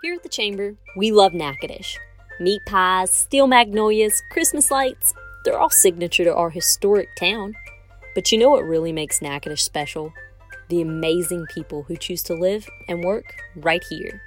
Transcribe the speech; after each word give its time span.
Here 0.00 0.14
at 0.14 0.22
the 0.22 0.28
Chamber, 0.28 0.76
we 0.96 1.10
love 1.10 1.34
Natchitoches. 1.34 1.98
Meat 2.38 2.62
pies, 2.66 3.10
steel 3.10 3.48
magnolias, 3.48 4.22
Christmas 4.30 4.70
lights, 4.70 5.12
they're 5.44 5.58
all 5.58 5.70
signature 5.70 6.22
to 6.22 6.32
our 6.32 6.50
historic 6.50 7.08
town. 7.16 7.56
But 8.14 8.30
you 8.30 8.38
know 8.38 8.50
what 8.50 8.62
really 8.62 8.92
makes 8.92 9.20
Natchitoches 9.20 9.60
special? 9.60 10.12
The 10.68 10.82
amazing 10.82 11.46
people 11.52 11.82
who 11.82 11.96
choose 11.96 12.22
to 12.24 12.34
live 12.34 12.68
and 12.88 13.02
work 13.02 13.42
right 13.56 13.82
here. 13.90 14.22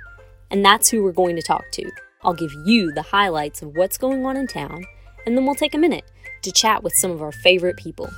And 0.49 0.65
that's 0.65 0.89
who 0.89 1.03
we're 1.03 1.13
going 1.13 1.37
to 1.37 1.41
talk 1.41 1.63
to. 1.71 1.89
I'll 2.21 2.33
give 2.33 2.51
you 2.65 2.91
the 2.91 3.03
highlights 3.03 3.61
of 3.61 3.77
what's 3.77 3.97
going 3.97 4.25
on 4.25 4.35
in 4.35 4.47
town, 4.47 4.83
and 5.25 5.37
then 5.37 5.45
we'll 5.45 5.55
take 5.55 5.73
a 5.73 5.77
minute 5.77 6.03
to 6.41 6.51
chat 6.51 6.83
with 6.83 6.95
some 6.95 7.11
of 7.11 7.21
our 7.21 7.31
favorite 7.31 7.77
people. 7.77 8.09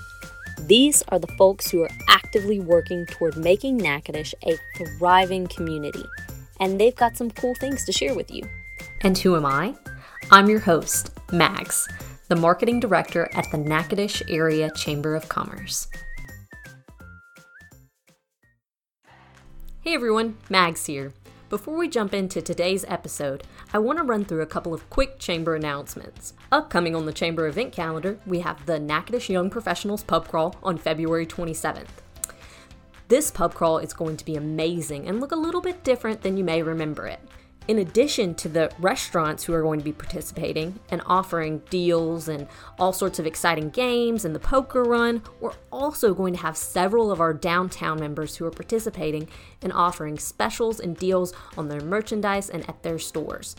These 0.62 1.04
are 1.10 1.20
the 1.20 1.36
folks 1.38 1.70
who 1.70 1.84
are 1.84 1.92
actively 2.10 2.60
working 2.60 3.06
toward 3.06 3.38
making 3.38 3.78
Natchitoches 3.78 4.34
a 4.44 4.58
thriving 4.76 5.46
community, 5.46 6.04
and 6.64 6.80
they've 6.80 6.96
got 6.96 7.18
some 7.18 7.30
cool 7.30 7.54
things 7.56 7.84
to 7.84 7.92
share 7.92 8.16
with 8.16 8.32
you. 8.32 8.42
And 9.02 9.18
who 9.18 9.36
am 9.36 9.46
I? 9.46 9.76
I'm 10.32 10.50
your 10.50 10.62
host, 10.62 11.12
Mags, 11.34 11.90
the 12.30 12.38
marketing 12.38 12.80
director 12.80 13.30
at 13.34 13.52
the 13.52 13.58
Natchitoches 13.58 14.24
Area 14.30 14.72
Chamber 14.72 15.14
of 15.14 15.28
Commerce. 15.28 15.90
Hey 19.82 19.94
everyone, 19.94 20.38
Mags 20.50 20.86
here. 20.86 21.12
Before 21.50 21.76
we 21.76 21.90
jump 21.90 22.14
into 22.14 22.42
today's 22.42 22.86
episode, 22.88 23.44
I 23.74 23.80
want 23.80 23.98
to 24.00 24.06
run 24.06 24.24
through 24.24 24.42
a 24.42 24.48
couple 24.48 24.74
of 24.74 24.90
quick 24.90 25.20
chamber 25.20 25.56
announcements. 25.56 26.34
Upcoming 26.50 26.96
on 26.96 27.06
the 27.06 27.12
chamber 27.12 27.46
event 27.46 27.74
calendar, 27.74 28.18
we 28.26 28.40
have 28.40 28.66
the 28.66 28.80
Natchitoches 28.80 29.28
Young 29.30 29.50
Professionals 29.50 30.02
Pub 30.02 30.30
Crawl 30.30 30.56
on 30.64 30.78
February 30.78 31.26
27th. 31.26 31.88
This 33.14 33.30
pub 33.30 33.54
crawl 33.54 33.78
is 33.78 33.94
going 33.94 34.18
to 34.18 34.26
be 34.26 34.38
amazing 34.38 35.08
and 35.08 35.22
look 35.22 35.34
a 35.34 35.36
little 35.36 35.62
bit 35.62 35.84
different 35.84 36.24
than 36.24 36.36
you 36.36 36.44
may 36.44 36.64
remember 36.64 37.06
it 37.06 37.20
in 37.68 37.80
addition 37.80 38.36
to 38.36 38.48
the 38.50 38.70
restaurants 38.80 39.44
who 39.44 39.54
are 39.54 39.62
going 39.62 39.80
to 39.80 39.86
be 39.86 39.94
participating 39.94 40.80
and 40.90 41.02
offering 41.06 41.60
deals 41.70 42.28
and 42.28 42.48
all 42.78 42.92
sorts 42.92 43.20
of 43.20 43.28
exciting 43.28 43.70
games 43.70 44.26
and 44.26 44.36
the 44.36 44.40
poker 44.40 44.84
run, 44.84 45.24
we're 45.40 45.54
also 45.72 46.14
going 46.14 46.34
to 46.34 46.42
have 46.42 46.58
several 46.58 47.10
of 47.12 47.22
our 47.22 47.34
downtown 47.34 47.98
members 48.00 48.36
who 48.36 48.46
are 48.46 48.52
participating 48.52 49.30
and 49.62 49.72
offering 49.72 50.20
specials 50.20 50.80
and 50.80 50.98
deals 50.98 51.34
on 51.58 51.70
their 51.70 51.82
merchandise 51.82 52.50
and 52.50 52.68
at 52.68 52.82
their 52.84 53.00
stores. 53.00 53.56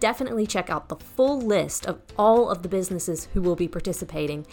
Definitely 0.00 0.46
check 0.46 0.68
out 0.68 0.90
the 0.90 0.96
full 0.96 1.40
list 1.40 1.86
of 1.86 2.02
all 2.18 2.50
of 2.50 2.62
the 2.62 2.68
businesses 2.68 3.28
who 3.32 3.40
will 3.40 3.56
be 3.56 3.68
participating 3.68 4.46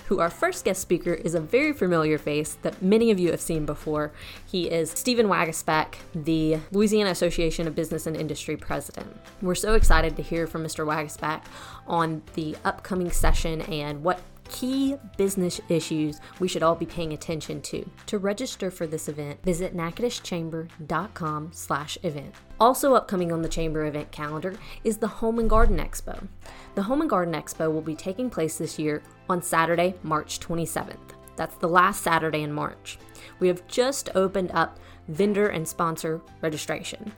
who 0.07 0.21
our 0.21 0.31
first 0.31 0.65
guest 0.65 0.83
speaker 0.83 1.15
is 1.15 1.35
a 1.35 1.41
very 1.41 1.73
familiar 1.73 2.19
face 2.19 2.59
that 2.63 2.83
many 2.83 3.11
of 3.11 3.19
you 3.19 3.31
have 3.31 3.41
seen 3.41 3.65
before. 3.65 4.13
He 4.45 4.69
is 4.69 4.91
Stephen 4.91 5.27
Waguespack, 5.27 5.95
the 6.15 6.59
Louisiana 6.73 7.11
Association 7.11 7.67
of 7.67 7.75
Business 7.75 8.07
and 8.07 8.17
Industry 8.17 8.57
president. 8.57 9.17
We're 9.41 9.55
so 9.55 9.75
excited 9.75 10.17
to 10.17 10.23
hear 10.23 10.47
from 10.47 10.63
Mr. 10.63 10.87
Waguespack 10.87 11.43
on 11.87 12.23
the 12.35 12.57
upcoming 12.65 13.11
session 13.11 13.63
and 13.63 14.03
what 14.03 14.21
key 14.49 14.97
business 15.17 15.61
issues 15.69 16.21
we 16.39 16.49
should 16.49 16.63
all 16.63 16.75
be 16.75 16.87
paying 16.87 17.13
attention 17.13 17.61
to. 17.63 17.89
To 18.07 18.19
register 18.19 18.71
for 18.71 18.87
this 18.87 19.09
event, 19.09 19.43
visit 19.43 19.77
natchitocheschamber.com 19.77 21.51
slash 21.53 21.99
event. 22.03 22.35
Also 22.61 22.95
upcoming 22.95 23.33
on 23.33 23.43
the 23.43 23.49
Chamber 23.49 23.87
event 23.87 24.11
calendar 24.11 24.55
is 24.85 24.99
the 24.99 25.09
Home 25.09 25.39
and 25.39 25.51
Garden 25.51 25.79
Expo. 25.79 26.27
The 26.75 26.83
Home 26.83 27.01
and 27.01 27.11
Garden 27.11 27.35
Expo 27.35 27.73
will 27.73 27.83
be 27.83 27.95
taking 27.95 28.31
place 28.31 28.59
this 28.59 28.79
year 28.79 29.03
on 29.29 29.43
Saturday, 29.43 29.95
March 30.03 30.41
27th. 30.41 30.97
That's 31.37 31.57
the 31.57 31.69
last 31.69 32.03
Saturday 32.03 32.43
in 32.43 32.53
March. 32.53 32.99
We 33.41 33.49
have 33.49 33.67
just 33.67 34.11
opened 34.15 34.53
up 34.53 34.79
vendor 35.09 35.49
and 35.49 35.67
sponsor 35.67 36.21
registration. 36.41 37.13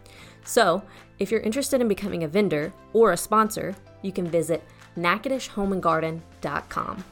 So, 0.44 0.82
if 1.18 1.30
you're 1.30 1.40
interested 1.40 1.80
in 1.80 1.88
becoming 1.88 2.24
a 2.24 2.28
vendor 2.28 2.72
or 2.92 3.12
a 3.12 3.16
sponsor, 3.16 3.74
you 4.02 4.12
can 4.12 4.28
visit 4.28 4.62
natchitocheshomeandgarden.com. 4.96 7.04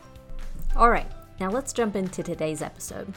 All 0.77 0.91
right, 0.91 1.07
now 1.39 1.51
let's 1.51 1.73
jump 1.73 1.95
into 1.95 2.25
today's 2.25 2.61
episode. 2.61 3.15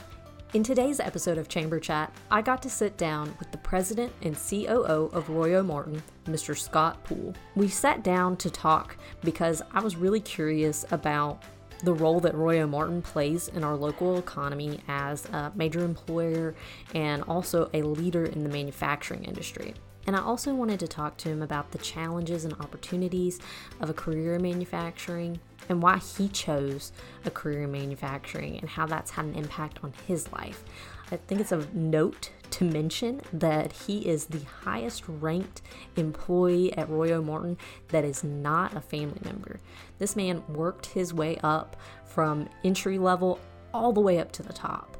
In 0.54 0.62
today's 0.62 1.00
episode 1.00 1.40
of 1.40 1.50
Chamber 1.50 1.80
Chat, 1.80 2.14
I 2.30 2.44
got 2.44 2.62
to 2.62 2.70
sit 2.70 2.98
down 2.98 3.34
with 3.40 3.52
the 3.52 3.58
president 3.58 4.14
and 4.22 4.38
COO 4.38 5.10
of 5.12 5.28
Roy 5.28 5.56
O. 5.56 5.64
Martin, 5.64 6.04
Mr. 6.26 6.56
Scott 6.56 7.04
Poole. 7.04 7.34
We 7.56 7.68
sat 7.68 8.04
down 8.04 8.38
to 8.38 8.52
talk 8.52 8.96
because 9.24 9.64
I 9.74 9.80
was 9.80 9.96
really 9.96 10.20
curious 10.20 10.86
about 10.92 11.42
the 11.84 11.96
role 11.96 12.20
that 12.20 12.36
Roy 12.36 12.62
O. 12.62 12.68
Martin 12.68 13.02
plays 13.02 13.48
in 13.48 13.64
our 13.64 13.76
local 13.76 14.20
economy 14.20 14.80
as 14.88 15.26
a 15.26 15.52
major 15.56 15.84
employer 15.84 16.54
and 16.94 17.24
also 17.24 17.72
a 17.74 17.82
leader 17.82 18.26
in 18.26 18.44
the 18.44 18.50
manufacturing 18.50 19.24
industry. 19.24 19.74
And 20.06 20.16
I 20.16 20.22
also 20.22 20.54
wanted 20.54 20.80
to 20.82 20.88
talk 20.88 21.18
to 21.18 21.30
him 21.30 21.42
about 21.42 21.72
the 21.72 21.80
challenges 21.80 22.46
and 22.46 22.54
opportunities 22.54 23.40
of 23.82 23.90
a 23.90 23.96
career 23.96 24.36
in 24.36 24.44
manufacturing 24.44 25.40
and 25.70 25.82
why 25.82 25.98
he 25.98 26.28
chose 26.30 26.92
a 27.26 27.32
career 27.32 27.64
in 27.64 27.72
manufacturing 27.72 28.58
and 28.60 28.70
how 28.70 28.86
that's 28.86 29.12
had 29.12 29.26
an 29.26 29.36
impact 29.36 29.80
on 29.84 29.94
his 30.08 30.32
life. 30.32 30.64
I 31.12 31.18
think 31.18 31.42
it's 31.42 31.52
a 31.52 31.66
note 31.74 32.32
to 32.52 32.66
mention 32.66 33.22
that 33.34 33.72
he 33.72 34.08
is 34.08 34.26
the 34.26 34.42
highest 34.64 35.04
ranked 35.08 35.62
employee 35.96 36.74
at 36.78 36.90
Roy 36.90 37.12
O. 37.12 37.22
Martin 37.22 37.58
that 37.90 38.04
is 38.04 38.24
not 38.24 38.76
a 38.76 38.82
family 38.82 39.20
member. 39.24 39.60
This 40.00 40.16
man 40.16 40.44
worked 40.50 40.88
his 40.88 41.14
way 41.14 41.38
up 41.44 41.78
from 42.06 42.50
entry 42.64 42.98
level 42.98 43.40
all 43.74 43.94
the 43.94 44.02
way 44.02 44.20
up 44.20 44.32
to 44.34 44.44
the 44.44 44.54
top. 44.54 44.98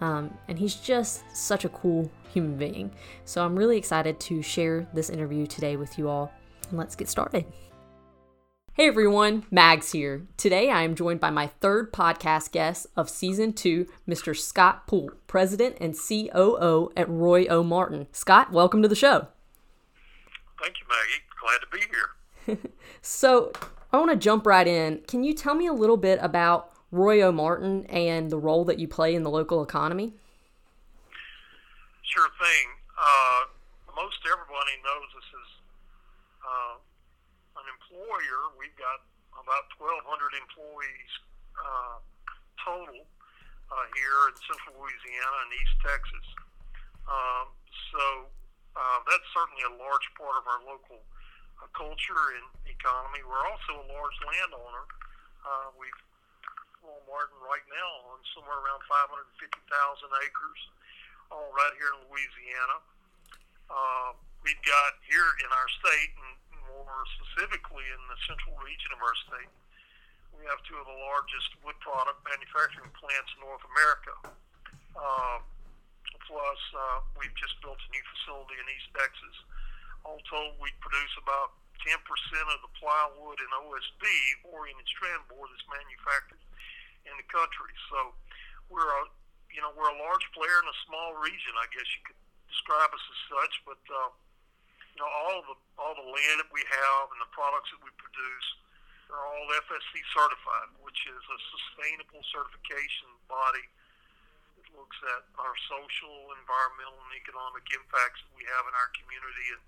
Um, 0.00 0.36
and 0.48 0.58
he's 0.58 0.76
just 0.76 1.24
such 1.36 1.64
a 1.64 1.68
cool 1.68 2.10
human 2.32 2.56
being. 2.56 2.90
So 3.24 3.44
I'm 3.44 3.56
really 3.56 3.76
excited 3.76 4.18
to 4.20 4.40
share 4.40 4.88
this 4.94 5.10
interview 5.10 5.46
today 5.46 5.76
with 5.76 5.98
you 5.98 6.08
all. 6.08 6.32
And 6.70 6.78
let's 6.78 6.96
get 6.96 7.08
started. 7.08 7.44
Hey 8.74 8.86
everyone, 8.86 9.44
Mags 9.50 9.90
here. 9.90 10.28
Today 10.36 10.70
I 10.70 10.82
am 10.82 10.94
joined 10.94 11.18
by 11.18 11.30
my 11.30 11.48
third 11.48 11.92
podcast 11.92 12.52
guest 12.52 12.86
of 12.96 13.10
season 13.10 13.52
two, 13.52 13.88
Mr. 14.08 14.34
Scott 14.34 14.86
Poole, 14.86 15.10
President 15.26 15.76
and 15.80 15.92
COO 15.98 16.88
at 16.96 17.08
Roy 17.08 17.46
O. 17.46 17.64
Martin. 17.64 18.06
Scott, 18.12 18.52
welcome 18.52 18.80
to 18.80 18.88
the 18.88 18.94
show. 18.94 19.26
Thank 20.62 20.76
you, 20.78 20.86
Maggie. 20.88 21.24
Glad 21.40 21.58
to 21.60 21.66
be 22.46 22.56
here. 22.56 22.70
so 23.02 23.50
I 23.92 23.98
want 23.98 24.12
to 24.12 24.16
jump 24.16 24.46
right 24.46 24.66
in. 24.66 25.00
Can 25.08 25.24
you 25.24 25.34
tell 25.34 25.56
me 25.56 25.66
a 25.66 25.72
little 25.72 25.96
bit 25.96 26.20
about 26.22 26.70
Roy 26.92 27.20
O. 27.22 27.32
Martin 27.32 27.86
and 27.86 28.30
the 28.30 28.38
role 28.38 28.64
that 28.66 28.78
you 28.78 28.86
play 28.86 29.16
in 29.16 29.24
the 29.24 29.30
local 29.30 29.64
economy? 29.64 30.14
Sure 32.04 32.28
thing. 32.40 32.66
Uh, 32.96 33.50
most 33.96 34.18
everybody 34.24 34.78
knows 34.84 35.10
this 35.12 35.26
is 35.26 35.48
uh, 36.46 36.74
an 37.58 37.66
employer. 38.10 38.50
We've 38.58 38.74
got 38.74 39.06
about 39.38 39.70
1,200 39.78 40.02
employees 40.34 41.12
uh, 41.54 42.02
total 42.58 43.06
uh, 43.70 43.86
here 43.94 44.18
in 44.26 44.34
central 44.50 44.82
Louisiana 44.82 45.38
and 45.46 45.50
East 45.54 45.76
Texas. 45.86 46.26
Um, 47.06 47.46
so 47.94 48.26
uh, 48.74 48.98
that's 49.06 49.28
certainly 49.30 49.62
a 49.62 49.74
large 49.78 50.02
part 50.18 50.42
of 50.42 50.44
our 50.50 50.58
local 50.66 50.98
uh, 51.62 51.70
culture 51.70 52.34
and 52.34 52.50
economy. 52.66 53.22
We're 53.22 53.46
also 53.46 53.78
a 53.78 53.86
large 53.94 54.18
landowner. 54.26 54.84
Uh, 55.46 55.70
we've 55.78 55.94
Martin 57.06 57.38
right 57.46 57.62
now 57.70 58.10
on 58.10 58.18
somewhere 58.34 58.56
around 58.56 58.80
550,000 58.88 59.46
acres, 60.26 60.60
all 61.30 61.52
right 61.52 61.74
here 61.76 61.92
in 61.92 62.08
Louisiana. 62.08 62.82
Uh, 63.68 64.16
we've 64.42 64.58
got 64.66 64.98
here 65.06 65.28
in 65.44 65.50
our 65.52 65.68
state, 65.78 66.10
and 66.18 66.40
more 66.90 67.06
specifically 67.22 67.86
in 67.86 68.02
the 68.10 68.18
central 68.26 68.58
region 68.66 68.90
of 68.98 69.00
our 69.00 69.16
state, 69.30 69.52
we 70.34 70.42
have 70.50 70.58
two 70.66 70.74
of 70.74 70.86
the 70.86 70.98
largest 71.06 71.54
wood 71.62 71.78
product 71.78 72.18
manufacturing 72.26 72.90
plants 72.98 73.30
in 73.38 73.46
North 73.46 73.62
America. 73.70 74.14
Uh, 74.98 75.38
plus, 76.26 76.60
uh, 76.74 76.98
we've 77.14 77.34
just 77.38 77.54
built 77.62 77.78
a 77.78 77.90
new 77.94 78.04
facility 78.18 78.58
in 78.58 78.66
East 78.74 78.90
Texas. 78.94 79.36
All 80.02 80.18
told, 80.26 80.58
we 80.58 80.72
produce 80.82 81.14
about 81.20 81.54
10% 81.86 81.94
of 81.94 82.58
the 82.64 82.72
plywood 82.76 83.38
and 83.38 83.50
OSB, 83.62 84.04
oriented 84.48 84.88
strand 84.90 85.22
board, 85.30 85.48
that's 85.52 85.66
manufactured 85.70 86.42
in 87.06 87.14
the 87.16 87.26
country. 87.30 87.72
So 87.88 88.16
we're 88.68 88.86
a 88.86 89.02
you 89.50 89.58
know 89.58 89.74
we're 89.74 89.90
a 89.90 89.98
large 89.98 90.22
player 90.30 90.56
in 90.62 90.68
a 90.68 90.78
small 90.86 91.18
region. 91.18 91.52
I 91.58 91.66
guess 91.74 91.88
you 91.96 92.02
could 92.06 92.20
describe 92.46 92.90
us 92.92 93.02
as 93.02 93.20
such. 93.28 93.54
But 93.66 93.82
uh, 93.90 94.10
you 94.94 94.98
know 95.00 95.10
all 95.10 95.40
the 95.46 95.56
all 95.78 95.94
the 95.96 96.08
land 96.08 96.36
that 96.42 96.50
we 96.52 96.62
have 96.66 97.04
and 97.14 97.20
the 97.22 97.32
products 97.32 97.70
that 97.72 97.80
we 97.80 97.92
produce 97.96 98.48
are 99.10 99.26
all 99.26 99.46
FSC 99.66 99.92
certified, 100.14 100.70
which 100.86 101.02
is 101.10 101.18
a 101.18 101.38
sustainable 101.50 102.22
certification 102.30 103.10
body 103.26 103.66
that 104.58 104.66
looks 104.78 104.98
at 105.10 105.26
our 105.34 105.54
social, 105.66 106.30
environmental, 106.38 106.94
and 107.10 107.14
economic 107.18 107.66
impacts 107.74 108.22
that 108.22 108.34
we 108.38 108.46
have 108.46 108.64
in 108.70 108.74
our 108.78 108.90
community 109.02 109.46
and 109.58 109.62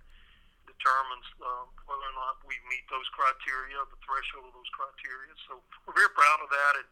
determines 0.71 1.27
uh, 1.43 1.67
whether 1.91 2.07
or 2.07 2.17
not 2.17 2.39
we 2.47 2.55
meet 2.71 2.87
those 2.87 3.07
criteria, 3.11 3.83
the 3.91 3.99
threshold 4.07 4.47
of 4.47 4.55
those 4.55 4.71
criteria. 4.71 5.35
So 5.51 5.59
we're 5.85 5.99
very 5.99 6.13
proud 6.15 6.39
of 6.39 6.49
that 6.51 6.73
and, 6.79 6.89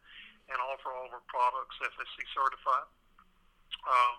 and 0.51 0.59
offer 0.59 0.91
all 0.91 1.07
of 1.07 1.15
our 1.15 1.27
products 1.31 1.79
FSC 1.79 2.19
certified. 2.35 2.91
Um, 3.87 4.15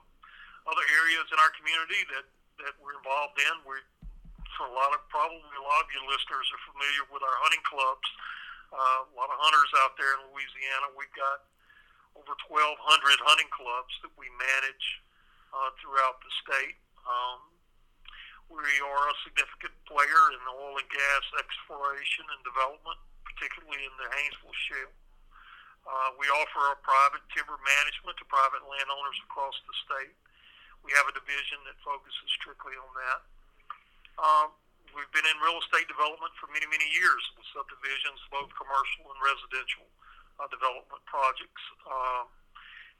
other 0.71 0.85
areas 1.03 1.27
in 1.27 1.37
our 1.41 1.51
community 1.59 2.01
that, 2.15 2.25
that 2.63 2.73
we're 2.79 2.95
involved 2.95 3.35
in, 3.43 3.53
we 3.67 3.81
for 4.57 4.67
a 4.67 4.73
lot 4.73 4.91
of 4.95 5.01
probably 5.07 5.55
a 5.57 5.65
lot 5.65 5.81
of 5.83 5.89
your 5.91 6.05
listeners 6.07 6.47
are 6.51 6.63
familiar 6.71 7.03
with 7.11 7.23
our 7.23 7.37
hunting 7.43 7.63
clubs. 7.67 8.07
Uh, 8.71 9.07
a 9.11 9.13
lot 9.15 9.27
of 9.27 9.37
hunters 9.39 9.71
out 9.83 9.99
there 9.99 10.15
in 10.19 10.31
Louisiana. 10.31 10.95
We've 10.95 11.11
got 11.11 11.43
over 12.15 12.35
1,200 12.47 12.75
hunting 13.27 13.51
clubs 13.51 13.91
that 14.03 14.11
we 14.15 14.27
manage 14.35 14.85
uh, 15.51 15.71
throughout 15.79 16.23
the 16.23 16.31
state. 16.43 16.79
Um, 17.03 17.51
we 18.51 18.67
are 18.83 19.03
a 19.07 19.15
significant 19.23 19.75
player 19.87 20.23
in 20.35 20.39
oil 20.51 20.75
and 20.75 20.89
gas 20.91 21.23
exploration 21.39 22.27
and 22.35 22.41
development, 22.43 22.99
particularly 23.23 23.87
in 23.87 23.95
the 23.95 24.07
Haynesville 24.11 24.59
Shale. 24.67 24.95
Uh, 25.87 26.09
we 26.19 26.27
offer 26.29 26.75
a 26.75 26.77
private 26.83 27.23
timber 27.31 27.57
management 27.57 28.19
to 28.19 28.25
private 28.27 28.61
landowners 28.67 29.17
across 29.25 29.55
the 29.65 29.75
state. 29.87 30.13
We 30.83 30.91
have 30.99 31.07
a 31.09 31.15
division 31.15 31.63
that 31.65 31.79
focuses 31.81 32.29
strictly 32.37 32.75
on 32.75 32.91
that. 33.01 33.30
Um, 34.19 34.51
we've 34.91 35.11
been 35.15 35.27
in 35.27 35.37
real 35.39 35.59
estate 35.63 35.87
development 35.87 36.31
for 36.35 36.51
many, 36.51 36.67
many 36.67 36.87
years 36.91 37.23
with 37.37 37.47
subdivisions, 37.55 38.19
both 38.27 38.51
commercial 38.55 39.07
and 39.11 39.19
residential 39.23 39.87
uh, 40.39 40.47
development 40.51 41.03
projects. 41.07 41.63
Um, 41.87 42.27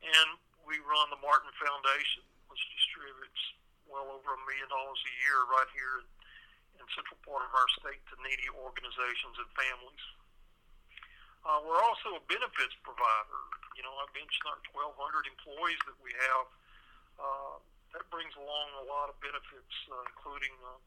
and 0.02 0.30
we 0.64 0.80
run 0.84 1.12
the 1.12 1.20
Martin 1.20 1.52
Foundation, 1.60 2.24
which 2.48 2.62
distributes 2.76 3.42
well 3.90 4.08
over 4.08 4.38
a 4.38 4.42
million 4.48 4.70
dollars 4.72 5.00
a 5.04 5.14
year 5.26 5.38
right 5.52 5.68
here 5.76 6.08
in 6.80 6.86
central 6.96 7.20
part 7.28 7.44
of 7.44 7.52
our 7.52 7.70
state 7.84 8.00
to 8.08 8.16
needy 8.24 8.48
organizations 8.56 9.36
and 9.36 9.50
families. 9.54 10.06
Uh, 11.42 11.60
we're 11.66 11.82
also 11.82 12.22
a 12.22 12.24
benefits 12.30 12.78
provider. 12.86 13.42
You 13.74 13.82
know, 13.82 13.94
I 13.98 14.06
mentioned 14.14 14.46
our 14.46 14.62
1,200 14.78 15.26
employees 15.26 15.82
that 15.90 15.98
we 16.00 16.14
have. 16.30 16.46
Uh, 17.18 17.56
that 17.98 18.06
brings 18.14 18.32
along 18.38 18.68
a 18.80 18.86
lot 18.88 19.12
of 19.12 19.18
benefits, 19.20 19.76
uh, 19.90 20.06
including 20.14 20.54
uh, 20.64 20.80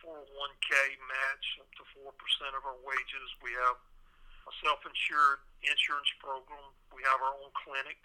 401k 0.00 0.72
match 1.04 1.46
up 1.60 1.70
to 1.76 1.84
4% 2.00 2.08
of 2.56 2.62
our 2.64 2.80
wages. 2.84 3.28
We 3.44 3.52
have 3.60 3.76
a 4.48 4.52
self-insured 4.64 5.40
insurance 5.64 6.10
program. 6.20 6.72
We 6.96 7.04
have 7.04 7.20
our 7.20 7.36
own 7.36 7.52
clinic. 7.52 8.00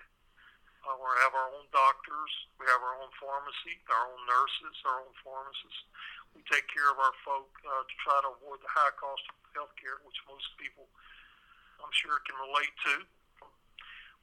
Uh, 0.85 0.93
we 1.01 1.09
have 1.25 1.33
our 1.33 1.49
own 1.55 1.65
doctors. 1.73 2.31
We 2.61 2.67
have 2.69 2.83
our 2.83 2.99
own 3.01 3.09
pharmacy, 3.17 3.81
our 3.89 4.05
own 4.05 4.21
nurses, 4.27 4.75
our 4.85 5.01
own 5.01 5.15
pharmacists. 5.25 5.81
We 6.37 6.45
take 6.51 6.67
care 6.69 6.91
of 6.91 6.99
our 6.99 7.15
folk 7.25 7.49
uh, 7.63 7.83
to 7.87 7.95
try 8.03 8.17
to 8.21 8.29
avoid 8.37 8.61
the 8.61 8.69
high 8.69 8.93
cost 8.99 9.23
of 9.31 9.35
health 9.55 9.73
care, 9.79 9.97
which 10.05 10.19
most 10.29 10.45
people, 10.61 10.85
I'm 11.81 11.89
sure, 11.95 12.21
can 12.27 12.37
relate 12.37 12.75
to. 12.91 12.95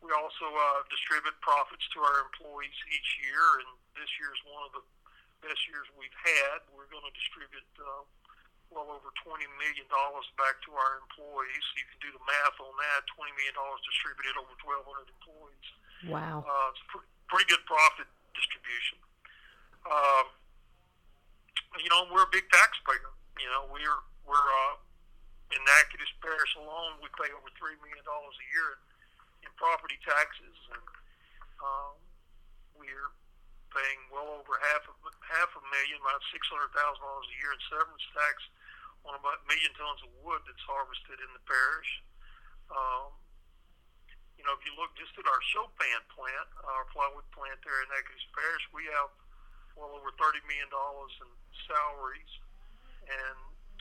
We 0.05 0.11
also 0.15 0.47
uh, 0.51 0.87
distribute 0.93 1.35
profits 1.43 1.83
to 1.95 1.99
our 2.05 2.27
employees 2.31 2.79
each 2.91 3.11
year, 3.23 3.65
and 3.65 3.71
this 3.99 4.11
year 4.21 4.31
is 4.31 4.43
one 4.47 4.63
of 4.69 4.73
the 4.77 4.85
best 5.43 5.63
years 5.67 5.87
we've 5.99 6.15
had. 6.23 6.63
We're 6.71 6.89
going 6.89 7.05
to 7.05 7.15
distribute 7.15 7.67
uh, 7.83 8.07
well 8.71 8.89
over 8.89 9.11
$20 9.27 9.45
million 9.61 9.87
back 10.39 10.57
to 10.65 10.71
our 10.73 11.03
employees. 11.05 11.65
You 11.77 11.85
can 11.91 11.99
do 12.01 12.11
the 12.15 12.23
math 12.25 12.57
on 12.63 12.73
that 12.73 13.05
$20 13.13 13.29
million 13.37 13.55
distributed 13.85 14.35
over 14.41 14.55
1,200 14.63 15.13
employees. 15.13 15.69
Wow. 16.09 16.47
Uh, 16.47 16.73
it's 16.73 16.83
a 16.83 16.89
pr- 16.89 17.11
pretty 17.29 17.47
good 17.53 17.63
profit 17.69 18.09
distribution. 18.33 18.99
Um, 19.85 20.27
you 21.83 21.91
know, 21.91 22.07
we're 22.09 22.25
a 22.25 22.33
big 22.33 22.47
taxpayer. 22.49 23.11
You 23.41 23.49
know, 23.51 23.67
we're 23.73 24.01
we're 24.29 24.39
uh, 24.39 24.75
in 25.53 25.61
Natchitoches 25.65 26.13
Parish 26.25 26.53
alone, 26.57 27.01
we 27.01 27.09
pay 27.17 27.29
over 27.33 27.49
three 27.61 27.77
million 27.81 28.05
dollars 28.05 28.37
a 28.41 28.47
year 28.53 28.69
in, 28.77 29.49
in 29.49 29.51
property 29.61 30.01
taxes, 30.05 30.57
and 30.73 30.87
um, 31.61 31.95
we're 32.77 33.13
paying 33.73 34.01
well 34.13 34.29
over 34.37 34.55
half 34.73 34.85
a 34.87 34.95
half 35.33 35.51
a 35.57 35.63
million, 35.73 35.99
about 36.01 36.21
six 36.31 36.45
hundred 36.49 36.71
thousand 36.77 37.03
dollars 37.03 37.29
a 37.29 37.37
year 37.41 37.53
in 37.53 37.61
severance 37.73 38.07
tax 38.13 38.37
on 39.09 39.19
about 39.19 39.43
a 39.43 39.47
million 39.51 39.73
tons 39.75 40.01
of 40.07 40.11
wood 40.23 40.41
that's 40.47 40.63
harvested 40.69 41.19
in 41.19 41.31
the 41.35 41.43
parish. 41.49 41.91
Um, 42.71 43.11
you 44.39 44.45
know, 44.47 44.55
if 44.55 44.63
you 44.65 44.73
look 44.79 44.95
just 44.95 45.15
at 45.19 45.27
our 45.27 45.43
Chopin 45.55 46.03
plant, 46.13 46.49
our 46.67 46.85
plywood 46.93 47.27
plant 47.35 47.59
there 47.63 47.79
in 47.83 47.89
Natchitoches 47.91 48.31
Parish, 48.37 48.65
we 48.71 48.87
have 48.93 49.11
well 49.75 49.93
over 49.97 50.13
thirty 50.21 50.41
million 50.47 50.69
dollars 50.69 51.13
in 51.25 51.31
salaries, 51.67 52.33
and 53.09 53.39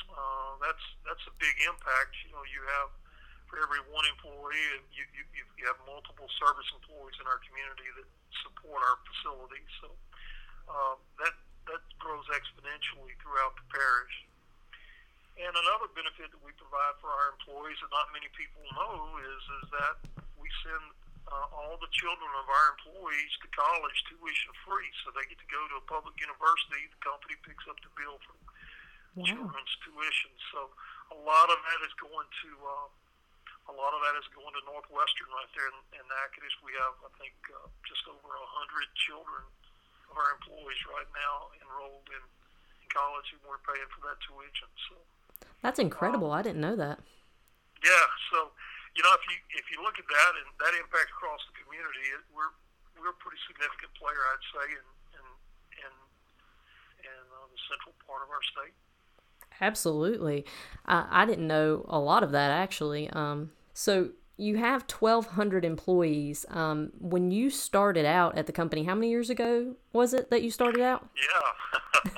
uh, 0.10 0.52
that's 0.64 0.86
that's 1.04 1.26
a 1.28 1.34
big 1.38 1.56
impact. 1.68 2.16
You 2.26 2.34
know, 2.34 2.44
you 2.48 2.62
have 2.80 2.90
for 3.52 3.60
every 3.60 3.84
one 3.92 4.08
employee, 4.08 4.80
you, 4.96 5.04
you, 5.12 5.28
you 5.60 5.64
have 5.68 5.76
multiple 5.84 6.32
service 6.40 6.72
employees 6.72 7.20
in 7.20 7.28
our 7.28 7.44
community 7.44 7.84
that 8.00 8.08
support 8.52 8.84
our 8.84 9.00
facilities. 9.08 9.72
So 9.80 9.90
uh, 10.68 10.96
that 11.24 11.36
that 11.72 11.82
grows 12.02 12.28
exponentially 12.34 13.16
throughout 13.24 13.56
the 13.56 13.66
parish. 13.72 14.16
And 15.40 15.54
another 15.56 15.88
benefit 15.96 16.28
that 16.30 16.44
we 16.44 16.52
provide 16.60 17.00
for 17.00 17.08
our 17.08 17.34
employees 17.40 17.80
that 17.80 17.90
not 17.90 18.12
many 18.12 18.28
people 18.36 18.62
know 18.76 19.16
is 19.24 19.44
is 19.64 19.68
that 19.72 19.96
we 20.36 20.52
send 20.68 20.86
uh, 21.32 21.48
all 21.56 21.80
the 21.80 21.88
children 21.96 22.28
of 22.36 22.46
our 22.46 22.66
employees 22.76 23.32
to 23.40 23.48
college 23.56 23.98
tuition 24.12 24.52
free, 24.68 24.90
so 25.02 25.16
they 25.16 25.24
get 25.32 25.40
to 25.40 25.48
go 25.48 25.62
to 25.72 25.80
a 25.80 25.86
public 25.88 26.20
university. 26.20 26.92
The 26.92 27.02
company 27.02 27.40
picks 27.48 27.64
up 27.72 27.80
the 27.80 27.92
bill 27.96 28.20
for 28.20 28.36
wow. 29.16 29.24
children's 29.24 29.74
tuition. 29.88 30.34
So 30.52 30.68
a 31.16 31.18
lot 31.24 31.48
of 31.48 31.60
that 31.64 31.80
is 31.88 31.94
going 31.96 32.28
to 32.28 32.52
uh, 32.60 32.88
a 33.70 33.74
lot 33.74 33.94
of 33.94 34.02
that 34.02 34.18
is 34.18 34.26
going 34.34 34.50
to 34.58 34.62
Northwestern 34.66 35.30
right 35.34 35.52
there 35.54 35.70
in, 35.70 35.78
in 36.02 36.04
Natchitoches. 36.10 36.58
We 36.66 36.74
have, 36.82 36.96
I 37.06 37.12
think, 37.22 37.36
uh, 37.54 37.70
just 37.86 38.04
over 38.10 38.30
a 38.30 38.50
hundred 38.50 38.90
children 38.98 39.46
of 40.10 40.16
our 40.18 40.30
employees 40.40 40.82
right 40.90 41.10
now 41.14 41.54
enrolled 41.62 42.10
in, 42.10 42.24
in 42.82 42.88
college, 42.90 43.30
and 43.32 43.40
we're 43.46 43.62
paying 43.62 43.88
for 43.94 44.02
that 44.10 44.18
tuition. 44.26 44.70
So 44.90 44.96
that's 45.62 45.78
incredible. 45.78 46.34
Um, 46.34 46.40
I 46.40 46.42
didn't 46.42 46.62
know 46.62 46.76
that. 46.76 47.00
Yeah. 47.86 48.08
So 48.34 48.52
you 48.96 49.02
know, 49.04 49.14
if 49.16 49.24
you 49.30 49.38
if 49.56 49.66
you 49.72 49.80
look 49.80 49.96
at 49.96 50.08
that 50.08 50.32
and 50.36 50.48
that 50.60 50.74
impact 50.76 51.16
across 51.16 51.40
the 51.48 51.56
community, 51.64 52.12
it, 52.12 52.22
we're 52.36 52.52
we're 53.00 53.16
a 53.16 53.20
pretty 53.24 53.40
significant 53.48 53.92
player, 53.96 54.20
I'd 54.36 54.48
say, 54.52 54.68
in 54.76 54.88
in 55.16 55.26
in, 55.88 55.94
in 57.08 57.22
uh, 57.32 57.48
the 57.48 57.60
central 57.72 57.96
part 58.04 58.26
of 58.26 58.30
our 58.30 58.44
state. 58.44 58.76
Absolutely, 59.64 60.44
I, 60.86 61.08
I 61.10 61.26
didn't 61.26 61.48
know 61.48 61.86
a 61.88 62.00
lot 62.00 62.24
of 62.24 62.32
that 62.36 62.52
actually. 62.52 63.10
Um, 63.12 63.52
so 63.82 64.14
you 64.38 64.62
have 64.62 64.86
1,200 64.86 65.66
employees. 65.66 66.46
Um, 66.54 66.94
when 67.02 67.34
you 67.34 67.50
started 67.50 68.06
out 68.06 68.38
at 68.38 68.46
the 68.46 68.54
company, 68.54 68.86
how 68.86 68.94
many 68.94 69.10
years 69.10 69.34
ago 69.34 69.74
was 69.90 70.14
it 70.14 70.30
that 70.30 70.46
you 70.46 70.54
started 70.54 70.82
out? 70.82 71.10
Yeah, 71.18 72.18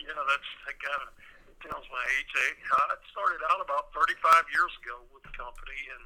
yeah, 0.00 0.20
that's 0.24 0.50
I 0.64 0.72
got 0.80 1.00
it 1.04 1.56
tells 1.60 1.84
my 1.92 2.04
age. 2.16 2.32
I 2.32 2.96
started 3.12 3.40
out 3.52 3.60
about 3.60 3.92
35 3.92 4.16
years 4.48 4.72
ago 4.80 5.04
with 5.12 5.20
the 5.20 5.32
company 5.36 5.76
in 5.92 6.00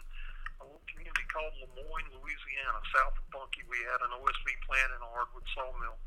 a 0.59 0.63
little 0.67 0.83
community 0.91 1.23
called 1.31 1.55
Lemoyen, 1.63 2.11
Louisiana, 2.11 2.83
south 2.91 3.15
of 3.15 3.27
Bunkie. 3.31 3.63
We 3.71 3.79
had 3.87 4.03
an 4.03 4.11
OSB 4.11 4.47
plant 4.67 4.91
and 4.91 5.03
a 5.07 5.11
hardwood 5.15 5.47
sawmill 5.55 5.99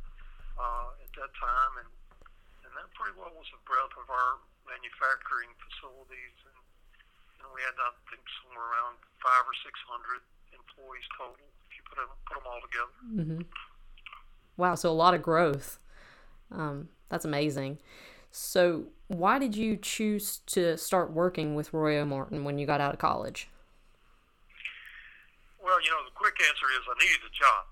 uh, 0.60 1.04
at 1.08 1.12
that 1.24 1.32
time, 1.40 1.88
and 1.88 1.92
and 2.68 2.72
that 2.76 2.92
pretty 3.00 3.16
well 3.16 3.32
was 3.32 3.48
the 3.56 3.64
breadth 3.64 3.96
of 3.96 4.12
our 4.12 4.44
manufacturing 4.68 5.56
facilities. 5.64 6.36
And 6.52 6.63
know, 7.44 7.52
we 7.52 7.62
had 7.62 7.76
I 7.76 7.92
think 8.08 8.24
somewhere 8.42 8.64
around 8.64 8.98
five 9.20 9.44
or 9.44 9.56
six 9.62 9.76
hundred 9.86 10.24
employees 10.56 11.06
total 11.20 11.44
if 11.68 11.72
you 11.76 11.84
put 11.86 12.00
them 12.00 12.12
put 12.26 12.36
them 12.40 12.48
all 12.48 12.62
together. 12.64 12.96
Mm-hmm. 13.04 13.44
Wow, 14.56 14.76
so 14.76 14.90
a 14.90 14.96
lot 14.96 15.14
of 15.14 15.22
growth. 15.22 15.80
Um, 16.52 16.90
that's 17.10 17.26
amazing. 17.26 17.80
So, 18.32 18.86
why 19.08 19.38
did 19.38 19.56
you 19.56 19.78
choose 19.78 20.42
to 20.48 20.78
start 20.78 21.14
working 21.14 21.54
with 21.54 21.74
Roy 21.74 22.00
O. 22.00 22.06
Martin 22.06 22.44
when 22.44 22.58
you 22.58 22.66
got 22.66 22.82
out 22.82 22.94
of 22.94 23.00
college? 23.00 23.48
Well, 25.62 25.78
you 25.82 25.92
know, 25.92 26.02
the 26.06 26.16
quick 26.18 26.34
answer 26.42 26.66
is 26.74 26.82
I 26.90 26.96
needed 26.98 27.22
a 27.24 27.34
job. 27.38 27.64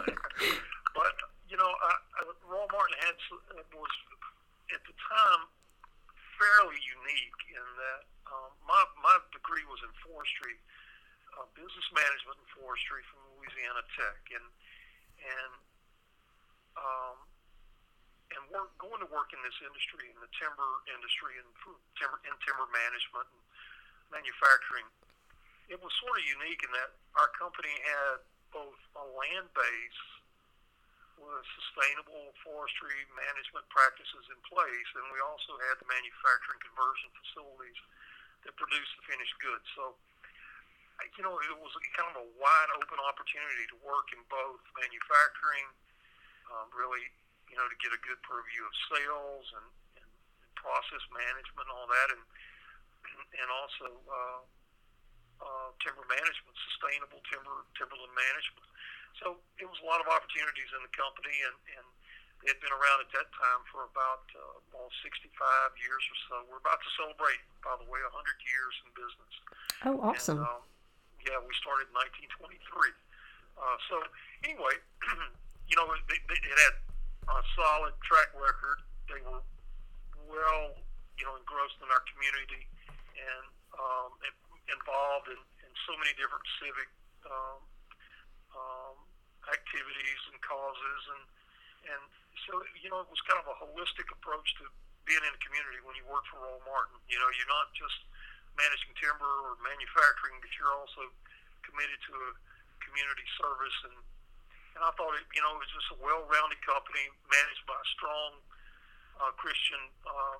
but 0.96 1.12
you 1.48 1.56
know, 1.56 1.68
I, 1.68 1.92
I, 1.92 2.24
Roy 2.48 2.64
O. 2.64 2.68
Martin 2.72 2.96
had 3.04 3.14
was 3.76 3.92
at 4.72 4.80
the 4.86 4.94
time 4.96 5.44
fairly 6.40 6.80
unique 6.80 7.40
in 7.52 7.66
that 7.76 8.02
um, 8.32 8.50
my 8.64 8.80
my 9.04 9.20
degree 9.36 9.62
was 9.68 9.84
in 9.84 9.92
forestry, 10.00 10.56
uh, 11.36 11.44
business 11.52 11.88
management 11.92 12.40
and 12.40 12.50
forestry 12.56 13.04
from 13.12 13.20
Louisiana 13.36 13.84
Tech, 13.92 14.20
and 14.32 14.46
and 15.20 15.52
um, 16.80 17.16
and 18.32 18.42
work, 18.48 18.72
going 18.80 19.02
to 19.04 19.10
work 19.12 19.36
in 19.36 19.40
this 19.44 19.58
industry, 19.60 20.08
in 20.08 20.18
the 20.24 20.30
timber 20.40 20.70
industry, 20.88 21.36
and 21.36 21.48
timber 22.00 22.18
in 22.24 22.34
timber 22.40 22.66
management 22.72 23.28
and 23.36 23.42
manufacturing, 24.08 24.88
it 25.68 25.78
was 25.78 25.92
sort 26.00 26.16
of 26.16 26.24
unique 26.24 26.64
in 26.64 26.72
that 26.72 26.96
our 27.20 27.28
company 27.36 27.74
had 27.84 28.24
both 28.50 28.78
a 28.96 29.04
land 29.14 29.46
base 29.54 30.02
with 31.20 31.44
sustainable 31.60 32.32
forestry 32.40 32.96
management 33.12 33.68
practices 33.68 34.24
in 34.32 34.40
place, 34.48 34.88
and 34.96 35.04
we 35.12 35.20
also 35.20 35.52
had 35.68 35.76
the 35.76 35.88
manufacturing 35.88 36.60
conversion 36.64 37.12
facilities 37.20 37.80
that 38.48 38.56
produce 38.56 38.88
the 38.96 39.04
finished 39.04 39.36
goods. 39.44 39.66
So, 39.76 39.94
you 41.16 41.22
know, 41.24 41.36
it 41.36 41.56
was 41.60 41.72
kind 41.92 42.08
of 42.16 42.24
a 42.24 42.28
wide 42.40 42.70
open 42.80 42.96
opportunity 43.04 43.68
to 43.72 43.76
work 43.84 44.08
in 44.16 44.20
both 44.32 44.60
manufacturing, 44.80 45.68
um, 46.48 46.72
really, 46.72 47.04
you 47.52 47.56
know, 47.56 47.68
to 47.68 47.76
get 47.84 47.92
a 47.92 48.00
good 48.00 48.20
purview 48.24 48.64
of 48.64 48.74
sales 48.88 49.46
and, 49.60 49.68
and 50.00 50.10
process 50.56 51.04
management 51.12 51.68
and 51.68 51.72
all 51.76 51.88
that, 51.88 52.08
and 52.16 52.24
and 53.30 53.48
also 53.48 53.88
uh, 54.08 54.40
uh, 55.40 55.68
timber 55.80 56.04
management, 56.08 56.54
sustainable 56.72 57.20
timber 57.28 57.64
timberland 57.76 58.12
management. 58.12 58.66
So 59.18 59.40
it 59.58 59.66
was 59.66 59.78
a 59.82 59.86
lot 59.86 59.98
of 59.98 60.08
opportunities 60.08 60.70
in 60.72 60.80
the 60.84 60.92
company, 60.94 61.34
and, 61.44 61.56
and 61.76 61.86
it 62.46 62.56
had 62.56 62.60
been 62.64 62.72
around 62.72 63.04
at 63.04 63.10
that 63.12 63.28
time 63.36 63.60
for 63.68 63.84
about 63.90 64.24
uh, 64.32 64.62
well, 64.72 64.88
65 65.04 65.28
years 65.76 66.02
or 66.06 66.16
so. 66.28 66.34
We're 66.48 66.62
about 66.62 66.80
to 66.80 66.90
celebrate, 66.96 67.42
by 67.60 67.76
the 67.76 67.86
way, 67.90 68.00
100 68.00 68.16
years 68.48 68.74
in 68.84 68.88
business. 68.96 69.34
Oh, 69.84 69.96
awesome. 70.00 70.40
And, 70.40 70.48
um, 70.48 70.64
yeah, 71.20 71.36
we 71.42 71.52
started 71.60 71.92
in 71.92 71.96
1923. 72.32 72.56
Uh, 73.60 73.76
so 73.92 73.96
anyway, 74.48 74.72
you 75.68 75.76
know, 75.76 75.84
it, 75.92 76.00
it, 76.08 76.20
it 76.32 76.56
had 76.56 76.74
a 77.28 77.44
solid 77.52 77.92
track 78.00 78.32
record. 78.32 78.80
They 79.12 79.20
were 79.20 79.44
well, 80.30 80.78
you 81.18 81.26
know, 81.26 81.34
engrossed 81.36 81.76
in 81.82 81.90
our 81.90 82.04
community 82.14 82.64
and 83.18 83.46
um, 83.74 84.10
involved 84.70 85.28
in, 85.28 85.40
in 85.66 85.70
so 85.84 85.92
many 85.98 86.14
different 86.14 86.46
civic 86.62 86.88
um, 87.26 87.60
um, 88.54 88.96
activities 89.50 90.20
and 90.30 90.38
causes, 90.42 91.00
and 91.16 91.24
and 91.94 92.02
so 92.46 92.60
you 92.78 92.88
know 92.90 93.00
it 93.02 93.10
was 93.10 93.20
kind 93.26 93.40
of 93.40 93.46
a 93.48 93.56
holistic 93.56 94.08
approach 94.12 94.48
to 94.60 94.68
being 95.08 95.22
in 95.24 95.32
a 95.32 95.42
community 95.42 95.80
when 95.82 95.96
you 95.96 96.04
work 96.06 96.22
for 96.28 96.38
Roy 96.38 96.54
O. 96.54 96.62
Martin. 96.68 97.00
You 97.08 97.18
know, 97.18 97.28
you're 97.34 97.50
not 97.50 97.72
just 97.72 97.98
managing 98.54 98.92
timber 99.00 99.32
or 99.48 99.56
manufacturing, 99.64 100.38
but 100.42 100.50
you're 100.60 100.74
also 100.74 101.08
committed 101.64 101.98
to 102.10 102.12
a 102.12 102.30
community 102.84 103.26
service 103.38 103.78
and 103.86 103.96
and 104.78 104.86
I 104.86 104.90
thought 104.94 105.18
it, 105.18 105.26
you 105.34 105.42
know, 105.42 105.58
it 105.58 105.60
was 105.66 105.72
just 105.74 105.90
a 105.92 105.98
well-rounded 105.98 106.62
company 106.62 107.10
managed 107.26 107.64
by 107.66 107.74
a 107.74 107.88
strong 107.90 108.38
uh, 109.18 109.34
Christian 109.34 109.82
uh, 110.06 110.38